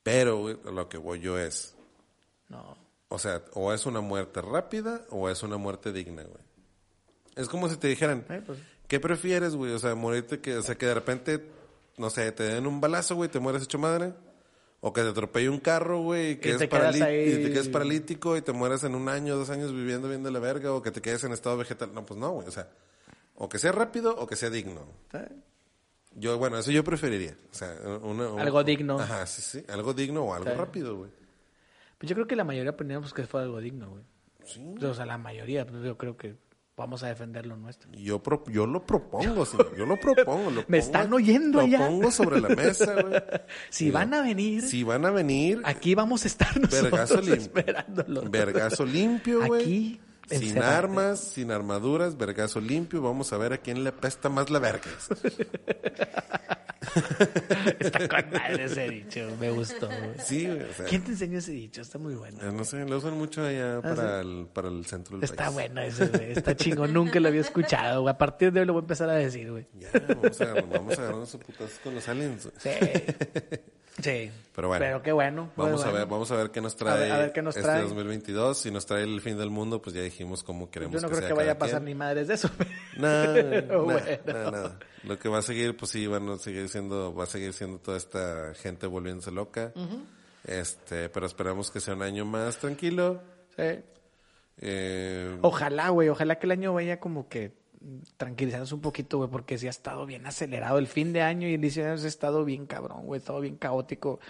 [0.03, 1.75] Pero, güey, lo que voy yo es...
[2.49, 2.79] No.
[3.09, 6.43] O sea, o es una muerte rápida o es una muerte digna, güey.
[7.37, 8.59] Es como si te dijeran, Eh, pues.
[8.89, 9.73] ¿qué prefieres, güey?
[9.73, 11.45] O sea, morirte que, o sea, que de repente,
[11.99, 14.13] no sé, te den un balazo, güey, te mueres hecho madre.
[14.81, 17.45] O que te atropelle un carro, güey, y, Y quedes te quedas paralí- ahí- y
[17.45, 20.39] te quedes paralítico y te mueres en un año, dos años viviendo bien de la
[20.39, 21.93] verga, o que te quedes en estado vegetal.
[21.95, 22.47] No, pues no, güey.
[22.47, 22.69] O sea,
[23.35, 24.87] o que sea rápido o que sea digno.
[26.15, 27.37] Yo, bueno, eso yo preferiría.
[27.51, 28.99] O sea, una- Algo digno.
[29.01, 29.65] Ajá, sí, sí.
[29.69, 31.11] Algo digno o algo rápido, güey.
[31.99, 34.05] Pues yo creo que la mayoría poníamos que fuera algo digno, güey.
[34.45, 34.75] Sí.
[34.85, 36.37] O sea, la mayoría, pues yo creo que
[36.77, 37.91] vamos a defender lo nuestro.
[37.93, 39.57] Yo, pro- yo lo propongo, sí.
[39.79, 40.51] Yo lo propongo.
[40.51, 41.79] Lo Me pongo- están oyendo lo allá.
[41.79, 43.15] pongo sobre la mesa, güey.
[43.71, 47.35] Si van a venir, Si van a venir, aquí vamos a estar nosotros vergazo limpio.
[47.35, 48.31] esperándolos.
[48.31, 49.63] Vergazo limpio, güey.
[49.63, 53.01] Aquí, Sin armas, sin armaduras, vergazo limpio.
[53.03, 54.91] Vamos a ver a quién le apesta más la verga.
[57.79, 59.89] Está con madre ese dicho, me gustó.
[60.25, 60.63] Sí, güey.
[60.63, 61.81] O sea, ¿Quién te enseñó ese dicho?
[61.83, 62.39] Está muy bueno.
[62.43, 65.45] eh, no sé, lo usan mucho allá para, el, para el centro del Ah, Está
[65.45, 65.55] país.
[65.55, 66.33] bueno ese, güey.
[66.33, 66.93] Está chingón.
[66.93, 68.13] Nunca lo había escuchado, güey.
[68.15, 69.67] A partir de hoy lo voy a empezar a decir, güey.
[69.79, 72.49] Ya, vamos a, vamos a agarrarnos a putazos con los aliens.
[72.49, 72.55] güey.
[72.59, 72.97] Sí.
[74.01, 74.31] Sí.
[74.55, 74.85] Pero bueno.
[74.85, 75.51] Pero qué bueno.
[75.57, 77.57] Vamos a ver, vamos a ver qué nos A trae, ver- a ver qué nos
[77.57, 77.83] este trae.
[77.83, 78.59] 2022.
[78.59, 81.21] Si nos trae el fin del mundo, pues ya dijimos cómo queremos Yo no creo
[81.21, 81.85] sea que vaya a pasar quien.
[81.87, 82.51] ni madres de eso.
[82.99, 84.51] Nada, Pero nada, bueno.
[84.51, 84.79] nada.
[85.05, 87.79] Lo que va a seguir, pues sí, van a seguir siendo, va a seguir siendo
[87.79, 89.73] toda esta gente volviéndose loca.
[90.45, 93.23] Este, pero esperamos que sea un año más tranquilo.
[93.57, 93.81] Sí.
[94.59, 96.09] Eh, Ojalá, güey.
[96.09, 97.53] Ojalá que el año vaya como que
[98.17, 100.79] tranquilizándose un poquito, güey, porque sí ha estado bien acelerado.
[100.79, 103.19] El fin de año y el inicio de año ha estado bien cabrón, güey.
[103.21, 104.21] Estado bien caótico.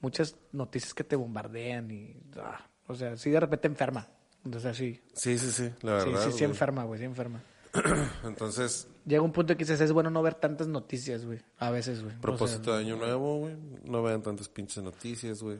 [0.00, 2.16] Muchas noticias que te bombardean y...
[2.38, 4.06] ah, o sea, sí de repente enferma.
[4.54, 5.00] O sea, sí.
[5.14, 6.24] sí, sí, sí, la Sí, verdad.
[6.24, 6.44] sí, sí güey.
[6.50, 6.98] enferma, güey.
[7.00, 7.42] Sí enferma.
[8.24, 11.38] Entonces, Llega un punto que dices, es bueno no ver tantas noticias, güey.
[11.58, 12.10] A veces, güey.
[12.12, 13.56] O sea, propósito de año nuevo, güey.
[13.84, 15.58] No vean tantas pinches noticias, güey.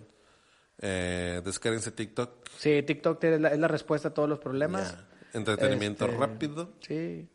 [0.78, 2.48] Eh, descárguense TikTok.
[2.58, 4.96] Sí, TikTok es la, es la respuesta a todos los problemas.
[5.32, 6.72] Entretenimiento Este, rápido.
[6.80, 7.28] Sí.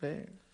[0.00, 0.06] Sí.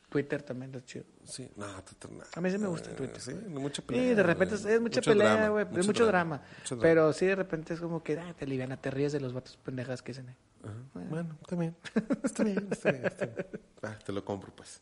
[0.09, 1.05] Twitter también está chido.
[1.25, 2.23] Sí, no, Twitter, no.
[2.37, 3.21] A mí sí me gusta Eh, Twitter.
[3.21, 4.15] Sí, mucha Sí, pelea.
[4.15, 5.67] de repente es, es mucha Mucho pelea, güey.
[5.77, 6.41] Es mucho drama.
[6.61, 6.83] mucho drama.
[6.83, 9.57] Pero sí, de repente es como que ah, te aliviana, te ríes de los vatos
[9.57, 10.29] pendejas que dicen.
[10.29, 10.37] ahí.
[10.63, 11.07] Ajá.
[11.11, 11.77] Bueno, está bien.
[12.23, 13.47] Está bien, está bien, está bien.
[13.83, 14.81] Ah, te lo compro, pues.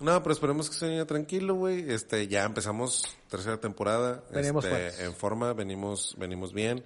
[0.00, 1.88] No, pero esperemos que se vaya tranquilo, güey.
[1.92, 4.24] Este, ya empezamos tercera temporada.
[4.32, 6.84] Venimos este, en forma, venimos, venimos bien.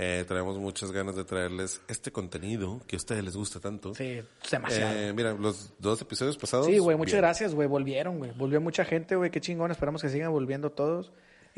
[0.00, 3.96] Eh, traemos muchas ganas de traerles este contenido que a ustedes les gusta tanto.
[3.96, 4.96] Sí, demasiado.
[4.96, 6.66] Eh, mira, los dos episodios pasados.
[6.66, 7.22] sí, güey, muchas bien.
[7.22, 7.66] gracias, güey.
[7.66, 8.30] Volvieron, güey.
[8.30, 9.32] Volvió mucha gente, güey.
[9.32, 9.72] Qué chingón.
[9.72, 11.10] Esperamos que sigan volviendo todos.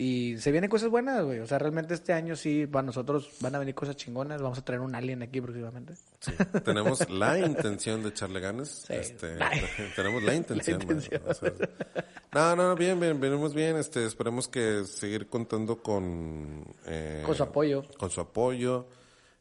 [0.03, 1.41] Y se vienen cosas buenas, güey.
[1.41, 4.41] O sea, realmente este año sí, para nosotros van a venir cosas chingonas.
[4.41, 5.93] Vamos a traer un alien aquí próximamente.
[6.21, 6.33] Sí,
[6.65, 8.85] tenemos la intención de echarle ganas.
[8.87, 8.95] Sí.
[8.95, 9.51] Este, La-
[9.97, 10.79] tenemos la intención.
[10.79, 10.97] La man.
[10.97, 11.23] intención.
[11.29, 11.53] O sea,
[12.33, 13.77] no, no, bien, bien, venimos bien.
[13.77, 16.65] Este, esperemos que seguir contando con...
[16.87, 17.83] eh, Con su apoyo.
[17.99, 18.87] Con su apoyo.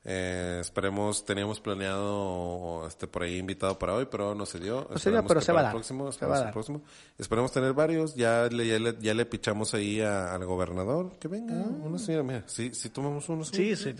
[0.05, 4.87] Eh, esperemos, teníamos planeado este por ahí invitado para hoy, pero no se dio.
[4.89, 5.71] No se dio, pero se va a dar.
[5.73, 6.53] Próximo, Se va a dar.
[6.53, 6.81] próximo.
[7.17, 8.15] Esperemos tener varios.
[8.15, 11.17] Ya le, ya le, ya le pichamos ahí a- al gobernador.
[11.19, 12.23] Que venga, una señora.
[12.23, 13.43] Mira, sí, sí tomamos uno.
[13.43, 13.93] Sí, sí,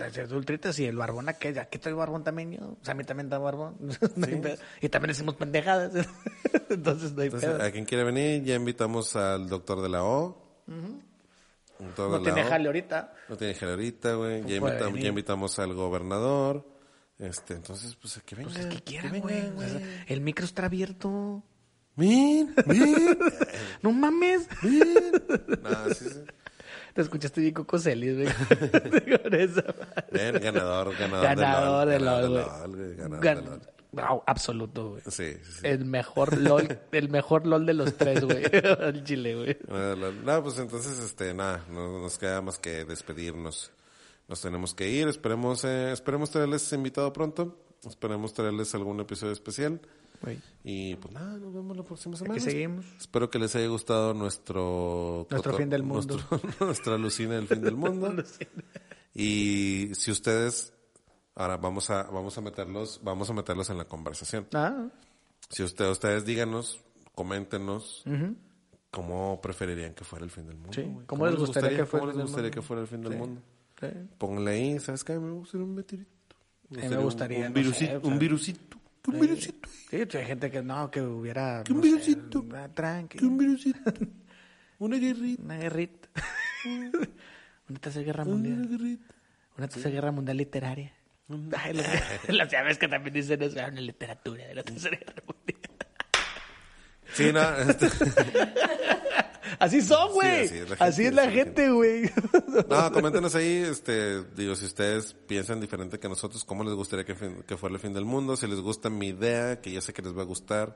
[0.72, 1.64] sí, y el barbón aquella.
[1.64, 2.60] Aquí estoy barbón también yo.
[2.66, 3.76] O sea, a mí también está barbón.
[4.82, 5.92] Y también decimos pendejadas.
[6.70, 7.62] Entonces no hay Entonces, pedo.
[7.64, 10.64] a quien quiere venir, ya invitamos al doctor de la O.
[11.80, 13.14] No tiene jale ahorita.
[13.30, 14.42] No tiene jale ahorita, güey.
[14.46, 15.02] Ya, venir.
[15.04, 16.66] ya invitamos al gobernador.
[17.18, 18.50] Este, entonces, pues, que venga.
[18.52, 19.52] Pues el que quiera, güey.
[20.08, 21.44] El micro está abierto.
[21.96, 23.18] Ven, ven,
[23.82, 24.48] No mames.
[24.62, 26.20] No, sí, sí.
[26.94, 28.28] Te escuchaste bien Coco Celis, güey.
[29.24, 29.64] Con eso.
[30.12, 32.30] Ven, ganador, ganador, Ganador de LOL.
[32.76, 32.96] Güey.
[32.96, 33.62] ganador Gan- de LOL.
[33.92, 35.02] Wow, absoluto, güey.
[35.08, 35.60] Sí, sí.
[35.64, 38.44] El mejor LOL, el mejor LOL de los tres, güey.
[38.52, 39.58] El chile, güey.
[40.24, 43.72] No, pues entonces, este, nada, no nos queda más que despedirnos.
[44.28, 45.08] Nos tenemos que ir.
[45.08, 47.58] Esperemos, eh, esperemos traerles invitado pronto.
[47.88, 49.82] Esperemos traerles algún episodio especial.
[50.22, 50.40] Güey.
[50.64, 52.42] Y pues nada, nos vemos la próxima Aquí semana.
[52.42, 52.86] seguimos.
[53.00, 55.26] Espero que les haya gustado nuestro...
[55.32, 56.20] Nuestro fin del mundo.
[56.30, 58.14] nuestro- nuestra alucina del fin del mundo.
[59.16, 60.74] y si ustedes...
[61.40, 64.46] Ahora vamos a, vamos a meterlos, vamos a meterlos en la conversación.
[64.54, 64.88] Ah,
[65.50, 66.80] Si usted, ustedes díganos,
[67.16, 68.04] coméntenos
[68.92, 70.74] cómo preferirían que fuera el fin del mundo.
[70.74, 71.06] Sí, güey?
[71.06, 73.02] ¿cómo les gustaría que fuera cómo el les fin del gustaría que fuera el fin
[73.02, 73.42] del mundo?
[73.80, 73.88] sí.
[74.18, 75.18] Pónganle ahí, ¿sabes qué?
[75.18, 76.36] Me gustaría un meteorito.
[76.72, 78.78] Me gustaría, un, no sé, virusito, o sea- un virusito.
[79.08, 79.70] un virusito.
[79.90, 81.64] Sí, hay gente que no, que hubiera.
[81.64, 82.46] Que un no sé, virusito.
[82.54, 83.18] ah, tranqui.
[83.18, 83.80] Que un virusito.
[84.80, 85.42] Una guerrita.
[85.44, 86.10] Una guerrita.
[87.70, 88.68] una tercera guerra Una mundial.
[88.68, 89.16] guerrita.
[89.58, 90.94] Una tercera guerra mundial literaria.
[91.58, 91.86] Ay, los,
[92.36, 95.60] los llaves que también dicen eso, una literatura de la tercera guerra mundial.
[97.14, 97.90] Sí, no, este-
[99.58, 100.46] Así son, güey.
[100.46, 102.12] así es la así gente, es la así es la gente, güey.
[102.70, 107.16] No, coméntenos ahí, este, digo, si ustedes piensan diferente que nosotros, cómo les gustaría que,
[107.16, 109.92] fin- que fuera el fin del mundo, si les gusta mi idea, que yo sé
[109.92, 110.76] que les va a gustar,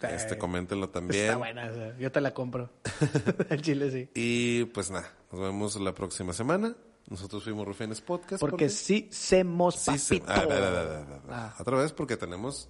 [0.00, 0.08] Sí.
[0.10, 1.38] este, coméntenlo Está también.
[1.38, 2.70] buena, o sea, yo te la compro.
[3.50, 4.08] El chile sí.
[4.14, 6.74] Y pues nada, nos vemos la próxima semana.
[7.08, 8.40] Nosotros fuimos Rufianes Podcast.
[8.40, 10.32] Porque sí semos sí se- papito.
[10.32, 11.20] ah, da, da, da, da, da.
[11.28, 11.54] Ah.
[11.58, 12.68] Otra vez porque tenemos,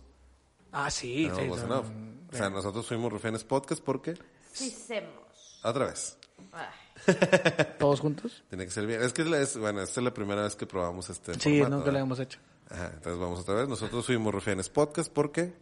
[0.73, 1.31] Ah, sí.
[1.35, 1.81] tenemos sí, no.
[1.81, 4.15] O sea, nosotros fuimos Rufianes Podcast porque,
[4.53, 5.61] Sí, semos.
[5.63, 6.19] otra vez,
[6.53, 6.67] Ay.
[7.79, 8.43] ¿Todos juntos?
[8.49, 9.03] tiene que ser bien.
[9.03, 11.71] Es que, es bueno, esta es la primera vez que probamos este Sí, formato, nunca
[11.71, 11.89] lo ¿verdad?
[11.91, 12.39] habíamos hecho.
[12.71, 13.69] Ajá, entonces vamos otra vez.
[13.69, 15.53] Nosotros fuimos Rufianes Podcast porque,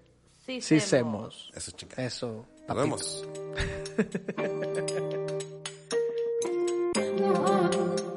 [0.46, 1.50] Sí, Sí semos.
[1.50, 1.50] semos.
[1.54, 2.04] eso chingada.
[2.04, 2.46] Eso.
[2.66, 2.80] Nos papito.
[2.80, 3.24] vemos.